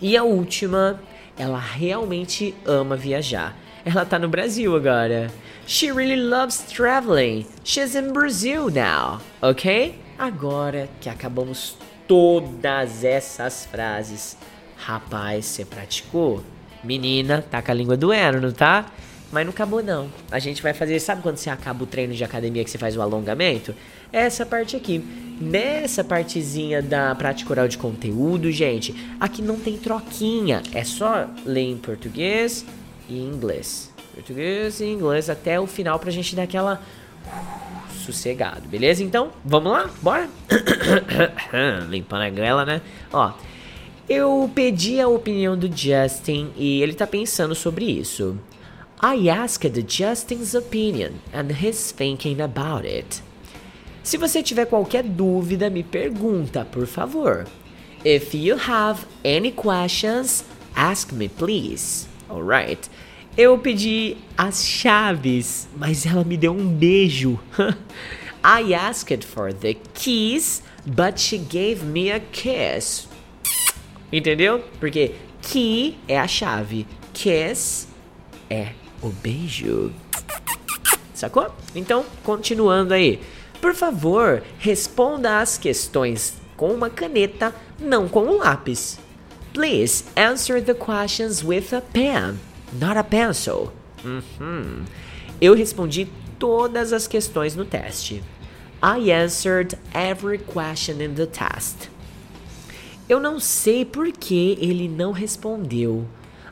E 0.00 0.16
a 0.16 0.24
última, 0.24 0.98
ela 1.38 1.60
realmente 1.60 2.52
ama 2.66 2.96
viajar. 2.96 3.54
Ela 3.84 4.04
tá 4.04 4.18
no 4.18 4.28
Brasil 4.28 4.74
agora. 4.74 5.30
She 5.68 5.92
really 5.92 6.16
loves 6.16 6.64
traveling. 6.68 7.46
She's 7.62 7.94
in 7.94 8.12
Brazil 8.12 8.70
now, 8.70 9.20
ok? 9.40 9.94
Agora 10.18 10.88
que 11.00 11.08
acabamos 11.08 11.76
todas 12.10 13.04
essas 13.04 13.66
frases, 13.66 14.36
rapaz, 14.76 15.44
você 15.44 15.64
praticou? 15.64 16.42
Menina, 16.82 17.40
tá 17.48 17.62
com 17.62 17.70
a 17.70 17.74
língua 17.74 17.96
doendo, 17.96 18.40
não 18.40 18.50
tá? 18.50 18.86
Mas 19.30 19.46
não 19.46 19.52
acabou 19.52 19.80
não. 19.80 20.10
A 20.28 20.40
gente 20.40 20.60
vai 20.60 20.74
fazer, 20.74 20.98
sabe 20.98 21.22
quando 21.22 21.36
você 21.36 21.48
acaba 21.48 21.84
o 21.84 21.86
treino 21.86 22.12
de 22.12 22.24
academia 22.24 22.64
que 22.64 22.70
você 22.70 22.78
faz 22.78 22.96
o 22.96 23.00
alongamento? 23.00 23.72
Essa 24.12 24.44
parte 24.44 24.74
aqui. 24.74 24.98
Nessa 25.40 26.02
partezinha 26.02 26.82
da 26.82 27.14
prática 27.14 27.52
oral 27.52 27.68
de 27.68 27.78
conteúdo, 27.78 28.50
gente, 28.50 28.92
aqui 29.20 29.40
não 29.40 29.60
tem 29.60 29.78
troquinha. 29.78 30.64
É 30.74 30.82
só 30.82 31.28
ler 31.46 31.70
em 31.70 31.78
português 31.78 32.66
e 33.08 33.20
inglês. 33.20 33.88
Português 34.12 34.80
e 34.80 34.84
inglês 34.86 35.30
até 35.30 35.60
o 35.60 35.66
final 35.68 35.96
pra 36.00 36.10
gente 36.10 36.34
dar 36.34 36.42
aquela 36.42 36.82
sossegado, 38.12 38.68
beleza? 38.68 39.02
Então, 39.02 39.30
vamos 39.44 39.72
lá? 39.72 39.90
Bora? 40.02 40.28
Limpando 41.88 42.22
a 42.22 42.30
grela, 42.30 42.64
né? 42.64 42.80
Ó, 43.12 43.32
eu 44.08 44.50
pedi 44.54 45.00
a 45.00 45.08
opinião 45.08 45.56
do 45.56 45.66
Justin 45.68 46.50
e 46.56 46.82
ele 46.82 46.94
tá 46.94 47.06
pensando 47.06 47.54
sobre 47.54 47.84
isso. 47.84 48.36
I 49.02 49.30
asked 49.30 49.84
Justin's 49.88 50.54
opinion 50.54 51.12
and 51.32 51.52
his 51.52 51.92
thinking 51.92 52.40
about 52.40 52.86
it. 52.86 53.22
Se 54.02 54.16
você 54.16 54.42
tiver 54.42 54.66
qualquer 54.66 55.04
dúvida, 55.04 55.70
me 55.70 55.82
pergunta, 55.82 56.64
por 56.64 56.86
favor. 56.86 57.46
If 58.04 58.34
you 58.34 58.56
have 58.56 59.06
any 59.24 59.52
questions, 59.52 60.44
ask 60.74 61.12
me 61.12 61.28
please. 61.28 62.08
Alright. 62.28 62.90
Eu 63.36 63.56
pedi 63.58 64.16
as 64.36 64.66
chaves, 64.66 65.68
mas 65.76 66.04
ela 66.04 66.24
me 66.24 66.36
deu 66.36 66.52
um 66.52 66.66
beijo. 66.66 67.38
I 68.42 68.74
asked 68.74 69.24
for 69.24 69.52
the 69.52 69.74
keys, 69.94 70.62
but 70.84 71.20
she 71.20 71.38
gave 71.38 71.84
me 71.84 72.10
a 72.10 72.20
kiss. 72.20 73.06
Entendeu? 74.12 74.64
Porque 74.80 75.14
key 75.42 75.96
é 76.08 76.18
a 76.18 76.26
chave, 76.26 76.86
kiss 77.12 77.86
é 78.48 78.72
o 79.00 79.08
beijo. 79.08 79.92
Sacou? 81.14 81.54
Então, 81.74 82.04
continuando 82.24 82.94
aí. 82.94 83.20
Por 83.60 83.74
favor, 83.74 84.42
responda 84.58 85.40
as 85.40 85.58
questões 85.58 86.34
com 86.56 86.72
uma 86.72 86.88
caneta, 86.88 87.54
não 87.78 88.08
com 88.08 88.24
um 88.24 88.38
lápis. 88.38 88.98
Please 89.52 90.04
answer 90.16 90.62
the 90.62 90.74
questions 90.74 91.44
with 91.44 91.74
a 91.74 91.80
pen, 91.80 92.38
not 92.72 92.96
a 92.96 93.04
pencil. 93.04 93.72
Uhum. 94.04 94.84
Eu 95.40 95.54
respondi 95.54 96.08
todas 96.38 96.92
as 96.92 97.06
questões 97.06 97.54
no 97.56 97.64
teste. 97.64 98.22
I 98.82 99.12
answered 99.12 99.76
every 99.92 100.38
question 100.38 101.00
in 101.00 101.14
the 101.14 101.26
test. 101.26 101.90
Eu 103.08 103.20
não 103.20 103.40
sei 103.40 103.84
por 103.84 104.10
que 104.12 104.56
ele 104.60 104.88
não 104.88 105.12
respondeu. 105.12 106.06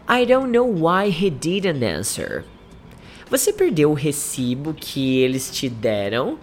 I 0.08 0.26
don't 0.26 0.50
know 0.50 0.66
why 0.66 1.08
he 1.08 1.30
didn't 1.30 1.84
answer. 1.84 2.44
Você 3.30 3.52
perdeu 3.52 3.90
o 3.90 3.94
recibo 3.94 4.74
que 4.74 5.18
eles 5.18 5.50
te 5.50 5.68
deram? 5.68 6.38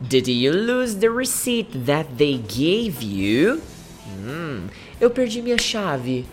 Did 0.00 0.26
you 0.28 0.52
lose 0.52 0.96
the 0.96 1.08
receipt 1.08 1.70
that 1.86 2.08
they 2.16 2.38
gave 2.38 3.02
you? 3.04 3.60
Hum, 4.06 4.66
eu 5.00 5.10
perdi 5.10 5.40
minha 5.40 5.58
chave. 5.58 6.26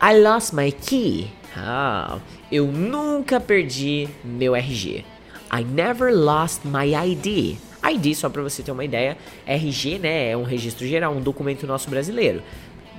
I 0.00 0.20
lost 0.20 0.52
my 0.54 0.70
key. 0.70 1.30
Ah, 1.56 2.18
eu 2.50 2.66
nunca 2.66 3.40
perdi 3.40 4.08
meu 4.24 4.54
RG. 4.54 5.04
I 5.50 5.64
never 5.64 6.14
lost 6.14 6.62
my 6.64 6.94
ID. 6.94 7.56
ID, 7.82 8.14
só 8.14 8.28
para 8.28 8.42
você 8.42 8.62
ter 8.62 8.70
uma 8.70 8.84
ideia, 8.84 9.16
RG, 9.46 9.98
né, 9.98 10.30
é 10.30 10.36
um 10.36 10.42
registro 10.42 10.86
geral, 10.86 11.14
um 11.14 11.20
documento 11.20 11.66
nosso 11.66 11.88
brasileiro. 11.88 12.42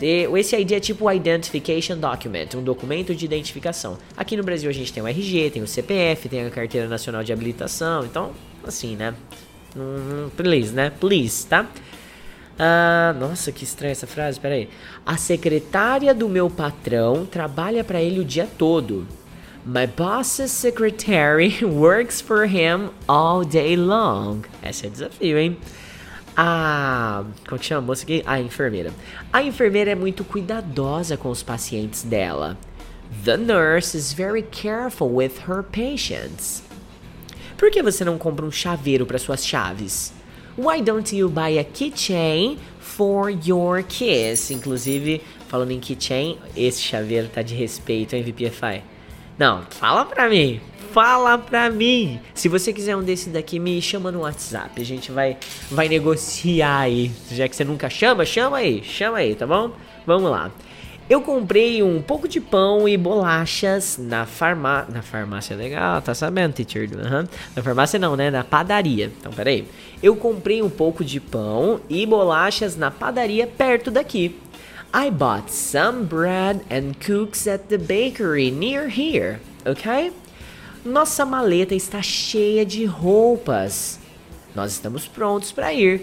Esse 0.01 0.55
ID 0.55 0.71
é 0.71 0.79
tipo 0.79 1.11
Identification 1.11 1.97
Document, 1.97 2.55
um 2.55 2.63
documento 2.63 3.13
de 3.13 3.25
identificação. 3.25 3.97
Aqui 4.15 4.37
no 4.37 4.43
Brasil 4.43 4.69
a 4.69 4.73
gente 4.73 4.93
tem 4.93 5.03
o 5.03 5.07
RG, 5.07 5.49
tem 5.51 5.61
o 5.61 5.67
CPF, 5.67 6.29
tem 6.29 6.45
a 6.45 6.49
Carteira 6.49 6.87
Nacional 6.87 7.21
de 7.21 7.33
Habilitação, 7.33 8.05
então, 8.05 8.31
assim, 8.65 8.95
né? 8.95 9.13
Hum, 9.75 10.29
please, 10.37 10.73
né? 10.73 10.89
Please, 10.89 11.45
tá? 11.45 11.67
Ah, 12.61 13.15
nossa, 13.17 13.53
que 13.53 13.63
estranha 13.63 13.93
essa 13.93 14.05
frase, 14.05 14.37
peraí. 14.37 14.69
A 15.05 15.15
secretária 15.15 16.13
do 16.13 16.27
meu 16.27 16.49
patrão 16.49 17.25
trabalha 17.25 17.85
para 17.85 18.01
ele 18.01 18.19
o 18.19 18.25
dia 18.25 18.45
todo. 18.57 19.07
My 19.65 19.87
boss's 19.87 20.51
secretary 20.51 21.59
works 21.63 22.19
for 22.19 22.43
him 22.45 22.89
all 23.07 23.45
day 23.45 23.77
long. 23.77 24.41
Esse 24.61 24.87
é 24.87 24.89
desafio, 24.89 25.37
hein? 25.37 25.57
A. 26.35 27.23
Como 27.47 27.59
que 27.59 27.65
chama 27.65 27.79
a 27.79 27.85
moça 27.85 28.03
aqui? 28.03 28.23
A 28.25 28.41
enfermeira. 28.41 28.91
A 29.31 29.41
enfermeira 29.41 29.91
é 29.91 29.95
muito 29.95 30.25
cuidadosa 30.25 31.15
com 31.15 31.29
os 31.29 31.41
pacientes 31.41 32.03
dela. 32.03 32.57
The 33.23 33.37
nurse 33.37 33.95
is 33.95 34.11
very 34.11 34.43
careful 34.43 35.09
with 35.13 35.47
her 35.47 35.63
patients. 35.63 36.61
Por 37.57 37.71
que 37.71 37.81
você 37.81 38.03
não 38.03 38.17
compra 38.17 38.45
um 38.45 38.51
chaveiro 38.51 39.05
para 39.05 39.17
suas 39.17 39.45
chaves? 39.45 40.13
Why 40.59 40.81
don't 40.81 41.09
you 41.15 41.29
buy 41.29 41.57
a 41.57 41.63
keychain 41.63 42.57
for 42.81 43.29
your 43.29 43.81
keys? 43.81 44.51
Inclusive, 44.51 45.21
falando 45.47 45.71
em 45.71 45.79
keychain, 45.79 46.37
esse 46.53 46.81
chaveiro 46.81 47.29
tá 47.29 47.41
de 47.41 47.55
respeito, 47.55 48.13
hein, 48.13 48.23
VPFI? 48.23 48.83
Não, 49.37 49.61
fala 49.69 50.03
pra 50.03 50.27
mim. 50.27 50.59
Fala 50.91 51.37
pra 51.37 51.69
mim. 51.69 52.19
Se 52.33 52.49
você 52.49 52.73
quiser 52.73 52.97
um 52.97 53.01
desse 53.01 53.29
daqui, 53.29 53.57
me 53.57 53.81
chama 53.81 54.11
no 54.11 54.19
WhatsApp. 54.19 54.81
A 54.81 54.83
gente 54.83 55.13
vai, 55.13 55.37
vai 55.71 55.87
negociar 55.87 56.79
aí. 56.79 57.09
Já 57.31 57.47
que 57.47 57.55
você 57.55 57.63
nunca 57.63 57.89
chama, 57.89 58.25
chama 58.25 58.57
aí. 58.57 58.83
Chama 58.83 59.19
aí, 59.19 59.35
tá 59.35 59.47
bom? 59.47 59.71
Vamos 60.05 60.29
lá. 60.29 60.51
Eu 61.09 61.21
comprei 61.21 61.81
um 61.81 62.03
pouco 62.03 62.27
de 62.27 62.39
pão 62.39 62.87
e 62.87 62.95
bolachas 62.95 63.97
na 63.97 64.27
farmácia. 64.27 64.93
Na 64.93 65.01
farmácia 65.01 65.55
legal, 65.55 65.99
tá 66.03 66.13
sabendo, 66.13 66.53
teacher? 66.53 66.87
Uhum. 66.93 67.27
Na 67.55 67.63
farmácia 67.63 67.97
não, 67.97 68.15
né? 68.15 68.29
Na 68.29 68.43
padaria. 68.43 69.11
Então, 69.19 69.33
peraí. 69.33 69.67
Eu 70.03 70.15
comprei 70.15 70.61
um 70.61 70.69
pouco 70.69 71.03
de 71.03 71.19
pão 71.19 71.81
e 71.89 72.05
bolachas 72.05 72.75
na 72.75 72.91
padaria 72.91 73.47
perto 73.47 73.89
daqui. 73.89 74.39
I 74.93 75.09
bought 75.09 75.51
some 75.51 76.03
bread 76.03 76.61
and 76.69 76.93
cookies 77.03 77.47
at 77.47 77.69
the 77.69 77.77
bakery 77.79 78.51
near 78.51 78.87
here, 78.87 79.39
ok? 79.65 80.11
Nossa 80.85 81.25
maleta 81.25 81.73
está 81.73 82.03
cheia 82.03 82.63
de 82.63 82.85
roupas. 82.85 83.99
Nós 84.55 84.73
estamos 84.73 85.07
prontos 85.07 85.51
para 85.51 85.73
ir. 85.73 86.01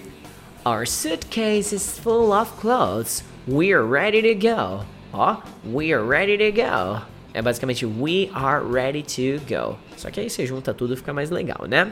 Our 0.64 0.84
suitcase 0.84 1.72
is 1.72 1.96
full 1.96 2.32
of 2.32 2.52
clothes. 2.60 3.22
We're 3.46 3.84
ready 3.84 4.20
to 4.22 4.34
go. 4.34 4.84
Ó, 5.18 5.38
we 5.72 5.94
are 5.94 6.06
ready 6.06 6.36
to 6.36 6.52
go. 6.52 7.00
É 7.32 7.40
basicamente 7.40 7.86
we 7.86 8.28
are 8.34 8.62
ready 8.70 9.02
to 9.02 9.42
go. 9.48 9.78
Só 9.96 10.10
que 10.10 10.20
aí 10.20 10.28
você 10.28 10.44
junta 10.44 10.74
tudo 10.74 10.92
e 10.92 10.96
fica 10.96 11.12
mais 11.14 11.30
legal, 11.30 11.66
né? 11.66 11.90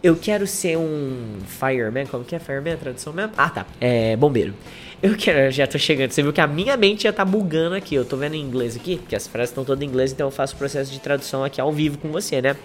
Eu 0.00 0.14
quero 0.14 0.46
ser 0.46 0.78
um 0.78 1.38
fireman. 1.46 2.06
Como 2.06 2.24
que 2.24 2.36
é 2.36 2.38
fireman? 2.38 2.74
A 2.74 2.76
tradução 2.76 3.12
mesmo? 3.12 3.32
Ah, 3.36 3.50
tá. 3.50 3.66
É 3.80 4.16
bombeiro. 4.16 4.54
Eu 5.02 5.16
quero, 5.16 5.50
já 5.50 5.66
tô 5.66 5.76
chegando. 5.76 6.12
Você 6.12 6.22
viu 6.22 6.32
que 6.32 6.40
a 6.40 6.46
minha 6.46 6.76
mente 6.76 7.02
já 7.02 7.12
tá 7.12 7.24
bugando 7.24 7.74
aqui. 7.74 7.96
Eu 7.96 8.04
tô 8.04 8.16
vendo 8.16 8.34
em 8.34 8.40
inglês 8.40 8.76
aqui, 8.76 8.96
porque 8.96 9.16
as 9.16 9.26
frases 9.26 9.50
estão 9.50 9.64
todas 9.64 9.82
em 9.82 9.88
inglês, 9.88 10.12
então 10.12 10.28
eu 10.28 10.30
faço 10.30 10.54
o 10.54 10.58
processo 10.58 10.92
de 10.92 11.00
tradução 11.00 11.42
aqui 11.42 11.60
ao 11.60 11.72
vivo 11.72 11.98
com 11.98 12.12
você, 12.12 12.40
né? 12.40 12.56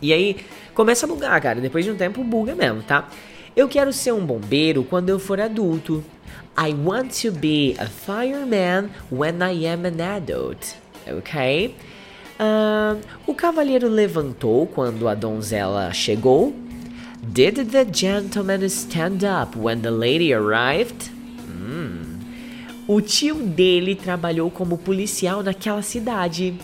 E 0.00 0.12
aí 0.12 0.36
começa 0.74 1.06
a 1.06 1.08
bugar, 1.08 1.40
cara. 1.40 1.60
Depois 1.60 1.84
de 1.84 1.90
um 1.90 1.96
tempo 1.96 2.22
buga 2.22 2.54
mesmo, 2.54 2.82
tá? 2.82 3.08
Eu 3.56 3.68
quero 3.68 3.92
ser 3.92 4.12
um 4.12 4.24
bombeiro 4.24 4.84
quando 4.84 5.08
eu 5.08 5.18
for 5.18 5.40
adulto. 5.40 6.04
I 6.56 6.72
want 6.72 7.10
to 7.22 7.32
be 7.32 7.74
a 7.78 7.86
fireman 7.86 8.90
when 9.10 9.42
I 9.42 9.66
am 9.66 9.84
an 9.84 10.00
adult. 10.00 10.76
Ok? 11.06 11.74
Uh, 12.38 13.00
o 13.26 13.34
cavalheiro 13.34 13.88
levantou 13.88 14.66
quando 14.66 15.08
a 15.08 15.14
donzela 15.14 15.92
chegou. 15.92 16.54
Did 17.22 17.70
the 17.70 17.84
gentleman 17.84 18.62
stand 18.68 19.24
up 19.24 19.56
when 19.56 19.82
the 19.82 19.90
lady 19.90 20.32
arrived? 20.32 21.10
Hum. 21.48 22.20
O 22.86 23.00
tio 23.00 23.36
dele 23.36 23.94
trabalhou 23.94 24.50
como 24.50 24.78
policial 24.78 25.42
naquela 25.42 25.82
cidade. 25.82 26.58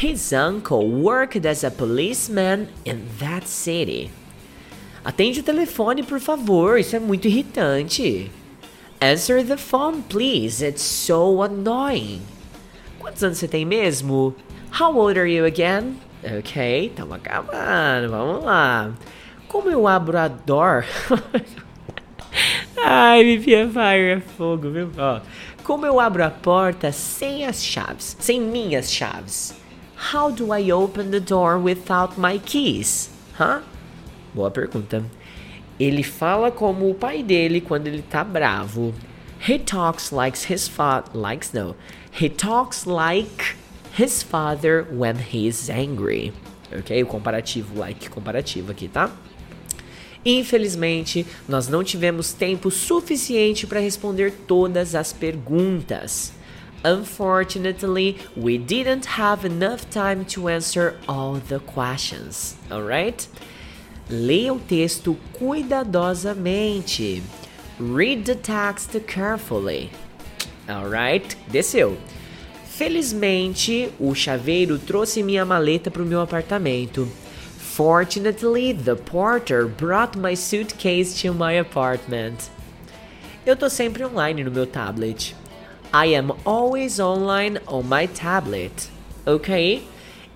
His 0.00 0.32
uncle 0.32 0.88
worked 0.88 1.46
as 1.46 1.64
a 1.64 1.70
policeman 1.70 2.68
in 2.84 3.02
that 3.18 3.48
city. 3.48 4.10
Atende 5.04 5.40
o 5.40 5.42
telefone, 5.42 6.02
por 6.02 6.18
favor, 6.18 6.78
isso 6.78 6.96
é 6.96 6.98
muito 6.98 7.28
irritante. 7.28 8.30
Answer 9.04 9.42
the 9.42 9.58
phone, 9.58 10.02
please. 10.04 10.62
It's 10.62 10.80
so 10.80 11.42
annoying. 11.42 12.22
Quantos 12.98 13.22
anos 13.22 13.36
você 13.36 13.46
tem 13.46 13.66
mesmo? 13.66 14.34
How 14.80 14.96
old 14.96 15.18
are 15.18 15.30
you 15.30 15.44
again? 15.44 16.00
Ok, 16.24 16.86
estamos 16.86 17.16
acabando. 17.16 18.08
Vamos 18.08 18.44
lá. 18.44 18.94
Como 19.46 19.68
eu 19.68 19.86
abro 19.86 20.16
a 20.16 20.28
door? 20.28 20.86
Ai, 22.82 23.38
Fire 23.38 24.16
é 24.16 24.20
fogo, 24.20 24.70
viu? 24.70 24.90
Ó, 24.96 25.20
como 25.62 25.84
eu 25.84 26.00
abro 26.00 26.24
a 26.24 26.30
porta 26.30 26.90
sem 26.90 27.44
as 27.44 27.62
chaves, 27.62 28.16
sem 28.18 28.40
minhas 28.40 28.90
chaves? 28.90 29.54
How 30.14 30.32
do 30.32 30.50
I 30.50 30.72
open 30.72 31.10
the 31.10 31.20
door 31.20 31.58
without 31.58 32.18
my 32.18 32.38
keys? 32.38 33.10
Huh? 33.38 33.60
Boa 34.32 34.50
pergunta. 34.50 35.04
Ele 35.78 36.02
fala 36.02 36.50
como 36.50 36.88
o 36.88 36.94
pai 36.94 37.22
dele 37.22 37.60
quando 37.60 37.86
ele 37.86 38.02
tá 38.02 38.22
bravo. 38.22 38.94
He 39.46 39.58
talks 39.58 40.10
like 40.10 40.38
his 40.50 40.68
father. 40.68 41.10
Likes 41.14 41.52
no. 41.52 41.74
He 42.12 42.28
talks 42.28 42.86
like 42.86 43.56
his 43.98 44.22
father 44.22 44.86
when 44.90 45.16
he 45.16 45.46
is 45.46 45.68
angry. 45.68 46.32
Ok? 46.76 47.02
O 47.02 47.06
comparativo, 47.06 47.78
like 47.78 48.08
comparativo 48.08 48.70
aqui, 48.72 48.88
tá? 48.88 49.10
Infelizmente, 50.24 51.26
nós 51.46 51.68
não 51.68 51.84
tivemos 51.84 52.32
tempo 52.32 52.70
suficiente 52.70 53.66
para 53.66 53.80
responder 53.80 54.32
todas 54.46 54.94
as 54.94 55.12
perguntas. 55.12 56.32
Unfortunately, 56.82 58.18
we 58.36 58.58
didn't 58.58 59.06
have 59.18 59.46
enough 59.46 59.86
time 59.90 60.24
to 60.24 60.48
answer 60.48 60.96
all 61.06 61.40
the 61.48 61.58
questions. 61.58 62.56
Alright? 62.70 63.28
Leia 64.08 64.52
o 64.52 64.58
texto 64.58 65.16
cuidadosamente. 65.32 67.22
Read 67.80 68.24
the 68.24 68.34
text 68.34 68.98
carefully. 69.06 69.90
Alright? 70.68 71.36
Desceu. 71.48 71.96
Felizmente, 72.66 73.90
o 73.98 74.14
chaveiro 74.14 74.78
trouxe 74.78 75.22
minha 75.22 75.44
maleta 75.44 75.90
para 75.90 76.02
o 76.02 76.06
meu 76.06 76.20
apartamento. 76.20 77.08
Fortunately, 77.56 78.74
the 78.74 78.94
porter 78.94 79.66
brought 79.66 80.18
my 80.18 80.34
suitcase 80.36 81.20
to 81.22 81.32
my 81.32 81.58
apartment. 81.58 82.50
Eu 83.46 83.56
tô 83.56 83.70
sempre 83.70 84.04
online 84.04 84.44
no 84.44 84.50
meu 84.50 84.66
tablet. 84.66 85.34
I 85.92 86.14
am 86.14 86.32
always 86.44 86.98
online 86.98 87.58
on 87.66 87.84
my 87.84 88.06
tablet. 88.06 88.90
Ok? 89.24 89.86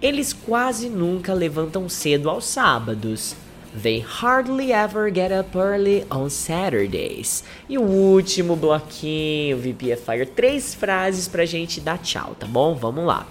Eles 0.00 0.32
quase 0.32 0.88
nunca 0.88 1.34
levantam 1.34 1.88
cedo 1.88 2.30
aos 2.30 2.44
sábados. 2.44 3.34
They 3.74 4.00
hardly 4.00 4.72
ever 4.72 5.10
get 5.10 5.30
up 5.30 5.56
early 5.56 6.06
on 6.10 6.30
Saturdays. 6.30 7.44
E 7.68 7.76
o 7.76 7.82
último 7.82 8.56
bloquinho, 8.56 9.58
VPFire, 9.58 10.26
três 10.26 10.74
frases 10.74 11.28
pra 11.28 11.44
gente 11.44 11.80
dar 11.80 11.98
tchau, 11.98 12.34
tá 12.38 12.46
bom? 12.46 12.74
Vamos 12.74 13.04
lá. 13.04 13.26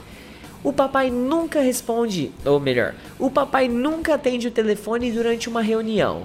O 0.63 0.71
papai 0.71 1.09
nunca 1.09 1.61
responde, 1.61 2.31
ou 2.45 2.59
melhor, 2.59 2.93
o 3.17 3.29
papai 3.29 3.67
nunca 3.67 4.15
atende 4.15 4.47
o 4.47 4.51
telefone 4.51 5.11
durante 5.11 5.47
uma 5.49 5.61
reunião. 5.61 6.23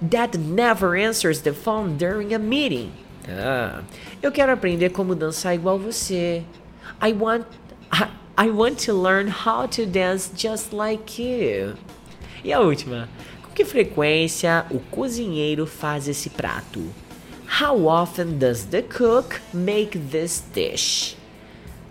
Dad 0.00 0.36
never 0.36 0.94
answers 0.94 1.40
the 1.40 1.52
phone 1.52 1.94
during 1.96 2.34
a 2.34 2.38
meeting. 2.38 2.90
Ah, 3.28 3.82
eu 4.22 4.30
quero 4.30 4.52
aprender 4.52 4.90
como 4.90 5.14
dançar 5.14 5.54
igual 5.54 5.78
você. 5.78 6.42
I 7.02 7.12
want 7.12 7.46
I, 7.92 8.08
I 8.36 8.50
want 8.50 8.84
to 8.86 8.92
learn 8.92 9.30
how 9.30 9.66
to 9.68 9.86
dance 9.86 10.30
just 10.36 10.72
like 10.72 11.20
you. 11.20 11.74
E 12.44 12.52
a 12.52 12.60
última, 12.60 13.08
que 13.56 13.64
frequência 13.64 14.66
o 14.70 14.78
cozinheiro 14.78 15.66
faz 15.66 16.06
esse 16.06 16.28
prato? 16.28 16.84
How 17.58 17.86
often 17.86 18.36
does 18.36 18.64
the 18.64 18.82
cook 18.82 19.40
make 19.54 19.98
this 19.98 20.44
dish? 20.52 21.16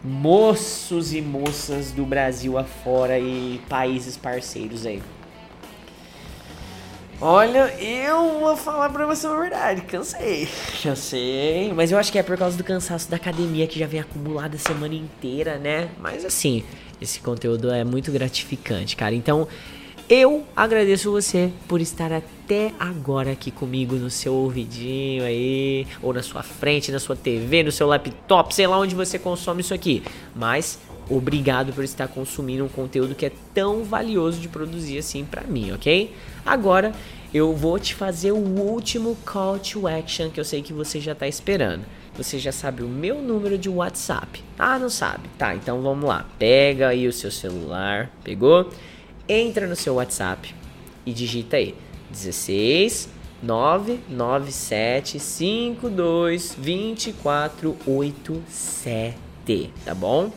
Moços 0.04 1.12
e 1.12 1.24
moças 1.24 1.92
do 1.92 2.06
Brasil 2.06 2.56
afora 2.56 3.18
e 3.18 3.60
países 3.68 4.16
parceiros 4.16 4.86
aí. 4.86 5.02
Olha, 7.20 7.74
eu 7.82 8.40
vou 8.42 8.56
falar 8.56 8.90
pra 8.92 9.08
você 9.08 9.26
a 9.26 9.34
verdade, 9.34 9.82
cansei. 9.82 10.48
Já 10.84 10.96
sei, 10.96 11.74
mas 11.74 11.92
eu 11.92 11.98
acho 11.98 12.12
que 12.12 12.20
é 12.20 12.24
por 12.24 12.38
causa 12.38 12.56
do 12.56 12.64
cansaço 12.64 13.10
da 13.10 13.16
academia 13.16 13.66
que 13.66 13.80
já 13.80 13.88
vem 13.88 14.02
acumulado 14.02 14.54
a 14.54 14.60
semana 14.60 14.94
inteira, 14.94 15.58
né? 15.58 15.90
Mas 16.00 16.24
assim, 16.26 16.64
esse 17.02 17.22
conteúdo 17.22 17.72
é 17.72 17.84
muito 17.84 18.12
gratificante, 18.12 18.96
cara. 18.96 19.16
Então, 19.16 19.48
eu 20.10 20.46
agradeço 20.56 21.12
você 21.12 21.52
por 21.68 21.82
estar 21.82 22.12
até 22.12 22.72
agora 22.80 23.32
aqui 23.32 23.50
comigo 23.50 23.96
no 23.96 24.10
seu 24.10 24.34
ouvidinho 24.34 25.24
aí, 25.24 25.88
ou 26.02 26.14
na 26.14 26.22
sua 26.22 26.44
frente, 26.44 26.92
na 26.92 27.00
sua 27.00 27.16
TV, 27.16 27.64
no 27.64 27.72
seu 27.72 27.88
laptop, 27.88 28.54
sei 28.54 28.68
lá 28.68 28.80
onde 28.80 28.94
você 28.94 29.18
consome 29.18 29.62
isso 29.62 29.74
aqui. 29.74 30.04
Mas 30.36 30.80
obrigado 31.10 31.74
por 31.74 31.84
estar 31.84 32.08
consumindo 32.08 32.64
um 32.64 32.70
conteúdo 32.70 33.16
que 33.16 33.26
é 33.26 33.32
tão 33.54 33.84
valioso 33.84 34.40
de 34.40 34.48
produzir 34.48 35.00
assim 35.00 35.26
para 35.26 35.42
mim, 35.44 35.72
ok? 35.72 36.14
Agora 36.46 36.94
eu 37.34 37.54
vou 37.54 37.80
te 37.80 37.96
fazer 37.96 38.32
o 38.32 38.38
último 38.38 39.18
call 39.26 39.60
to 39.60 39.88
action 39.88 40.30
que 40.30 40.40
eu 40.40 40.46
sei 40.46 40.62
que 40.62 40.72
você 40.72 41.00
já 41.00 41.16
tá 41.16 41.28
esperando. 41.28 41.84
Você 42.16 42.40
já 42.40 42.52
sabe 42.52 42.82
o 42.82 42.88
meu 42.88 43.22
número 43.22 43.58
de 43.58 43.68
WhatsApp? 43.68 44.42
Ah, 44.58 44.80
não 44.80 44.90
sabe? 44.90 45.28
Tá, 45.38 45.54
então 45.54 45.82
vamos 45.82 46.08
lá. 46.08 46.26
Pega 46.40 46.90
aí 46.90 47.08
o 47.08 47.12
seu 47.12 47.30
celular, 47.30 48.10
pegou? 48.24 48.70
Entra 49.28 49.68
no 49.68 49.76
seu 49.76 49.96
WhatsApp 49.96 50.54
e 51.06 51.14
digita 51.14 51.58
aí 51.58 51.76
16 52.10 53.10
997 53.42 55.20
52 55.20 56.56
24 56.58 57.78
87, 57.86 59.72
tá 59.84 59.94
bom? 59.94 60.32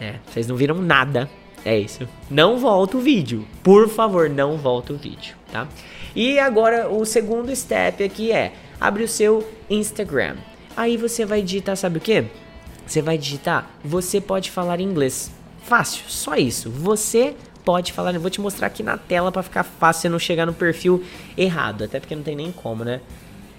É, 0.00 0.14
vocês 0.26 0.46
não 0.46 0.56
viram 0.56 0.76
nada. 0.76 1.28
É 1.62 1.78
isso. 1.78 2.08
Não 2.30 2.58
volta 2.58 2.96
o 2.96 3.00
vídeo. 3.00 3.46
Por 3.62 3.88
favor, 3.88 4.30
não 4.30 4.56
volta 4.56 4.94
o 4.94 4.96
vídeo, 4.96 5.36
tá? 5.52 5.68
E 6.16 6.38
agora 6.38 6.88
o 6.88 7.04
segundo 7.04 7.54
step 7.54 8.02
aqui 8.02 8.32
é 8.32 8.54
abre 8.80 9.04
o 9.04 9.08
seu 9.08 9.46
Instagram. 9.68 10.36
Aí 10.76 10.96
você 10.96 11.26
vai 11.26 11.42
digitar, 11.42 11.76
sabe 11.76 11.98
o 11.98 12.00
que? 12.00 12.24
Você 12.86 13.02
vai 13.02 13.18
digitar, 13.18 13.70
você 13.84 14.20
pode 14.20 14.50
falar 14.50 14.80
inglês. 14.80 15.30
Fácil, 15.62 16.04
só 16.08 16.34
isso. 16.36 16.70
Você 16.70 17.34
pode 17.64 17.92
falar, 17.92 18.14
eu 18.14 18.20
vou 18.20 18.30
te 18.30 18.40
mostrar 18.40 18.66
aqui 18.66 18.82
na 18.82 18.96
tela 18.96 19.30
para 19.30 19.42
ficar 19.42 19.62
fácil 19.62 20.02
você 20.02 20.08
não 20.08 20.18
chegar 20.18 20.46
no 20.46 20.52
perfil 20.52 21.04
errado, 21.36 21.84
até 21.84 22.00
porque 22.00 22.16
não 22.16 22.22
tem 22.22 22.34
nem 22.34 22.50
como, 22.50 22.84
né? 22.84 23.00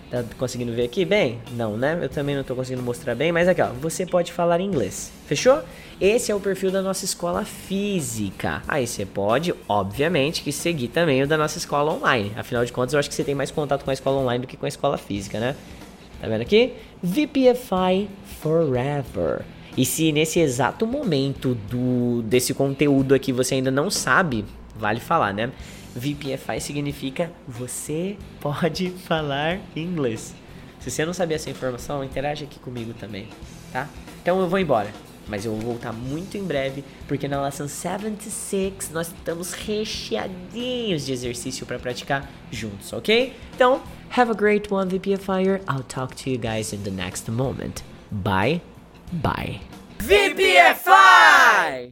Tá 0.10 0.26
conseguindo 0.38 0.74
ver 0.74 0.84
aqui 0.84 1.06
bem? 1.06 1.40
Não, 1.54 1.78
né? 1.78 1.98
Eu 2.02 2.10
também 2.10 2.36
não 2.36 2.44
tô 2.44 2.54
conseguindo 2.54 2.84
mostrar 2.84 3.16
bem, 3.16 3.32
mas 3.32 3.48
aqui, 3.48 3.62
ó, 3.62 3.68
você 3.68 4.06
pode 4.06 4.34
falar 4.34 4.60
inglês. 4.60 5.10
Fechou? 5.26 5.62
Esse 6.02 6.34
é 6.34 6.36
o 6.36 6.40
perfil 6.40 6.70
da 6.70 6.82
nossa 6.82 7.06
escola 7.06 7.46
física. 7.46 8.62
Aí 8.68 8.86
você 8.86 9.06
pode, 9.06 9.56
obviamente, 9.70 10.44
que 10.44 10.52
seguir 10.52 10.90
também 10.90 11.24
o 11.24 11.28
da 11.28 11.38
nossa 11.38 11.58
escola 11.58 11.94
online. 11.94 12.34
Afinal 12.36 12.66
de 12.66 12.74
contas, 12.74 12.94
eu 12.94 13.00
acho 13.00 13.08
que 13.08 13.16
você 13.16 13.24
tem 13.24 13.34
mais 13.34 13.52
contato 13.52 13.86
com 13.86 13.90
a 13.90 13.94
escola 13.94 14.18
online 14.18 14.42
do 14.42 14.48
que 14.48 14.58
com 14.58 14.66
a 14.66 14.70
escola 14.70 14.98
física, 14.98 15.40
né? 15.40 15.56
Tá 16.20 16.28
vendo 16.28 16.42
aqui? 16.42 16.74
VPFI 17.02 18.10
Forever. 18.42 19.46
E 19.78 19.86
se 19.86 20.12
nesse 20.12 20.40
exato 20.40 20.86
momento 20.86 21.56
do 21.70 22.22
desse 22.24 22.54
conteúdo 22.54 23.14
aqui 23.14 23.32
você 23.32 23.56
ainda 23.56 23.72
não 23.72 23.90
sabe, 23.90 24.46
vale 24.76 25.00
falar, 25.00 25.34
né? 25.34 25.52
VPFI 25.96 26.60
significa 26.60 27.32
você 27.48 28.18
pode 28.40 28.90
falar 29.08 29.60
inglês. 29.76 30.34
Se 30.80 30.90
você 30.90 31.06
não 31.06 31.14
sabia 31.14 31.36
essa 31.36 31.50
informação, 31.50 32.04
interage 32.04 32.44
aqui 32.44 32.60
comigo 32.60 32.94
também, 32.94 33.28
tá? 33.72 33.88
Então 34.22 34.40
eu 34.40 34.48
vou 34.50 34.58
embora, 34.58 34.92
mas 35.28 35.46
eu 35.46 35.52
vou 35.52 35.62
voltar 35.74 35.94
muito 35.94 36.38
em 36.38 36.44
breve, 36.44 36.84
porque 37.08 37.28
na 37.28 37.42
lesson 37.42 37.68
76 37.68 38.90
nós 38.92 39.08
estamos 39.08 39.54
recheadinhos 39.54 41.06
de 41.06 41.14
exercício 41.14 41.66
para 41.66 41.78
praticar 41.78 42.30
juntos, 42.52 42.92
ok? 42.94 43.34
Então, 43.56 43.82
have 44.18 44.32
a 44.32 44.36
great 44.36 44.74
one, 44.74 44.90
VPFire. 44.90 45.62
I'll 45.70 45.84
talk 45.88 46.16
to 46.24 46.30
you 46.30 46.40
guys 46.40 46.74
in 46.74 46.84
the 46.84 46.92
next 46.92 47.30
moment. 47.30 47.84
Bye. 48.12 48.71
Bye. 49.12 49.60
VPFI! 49.98 51.90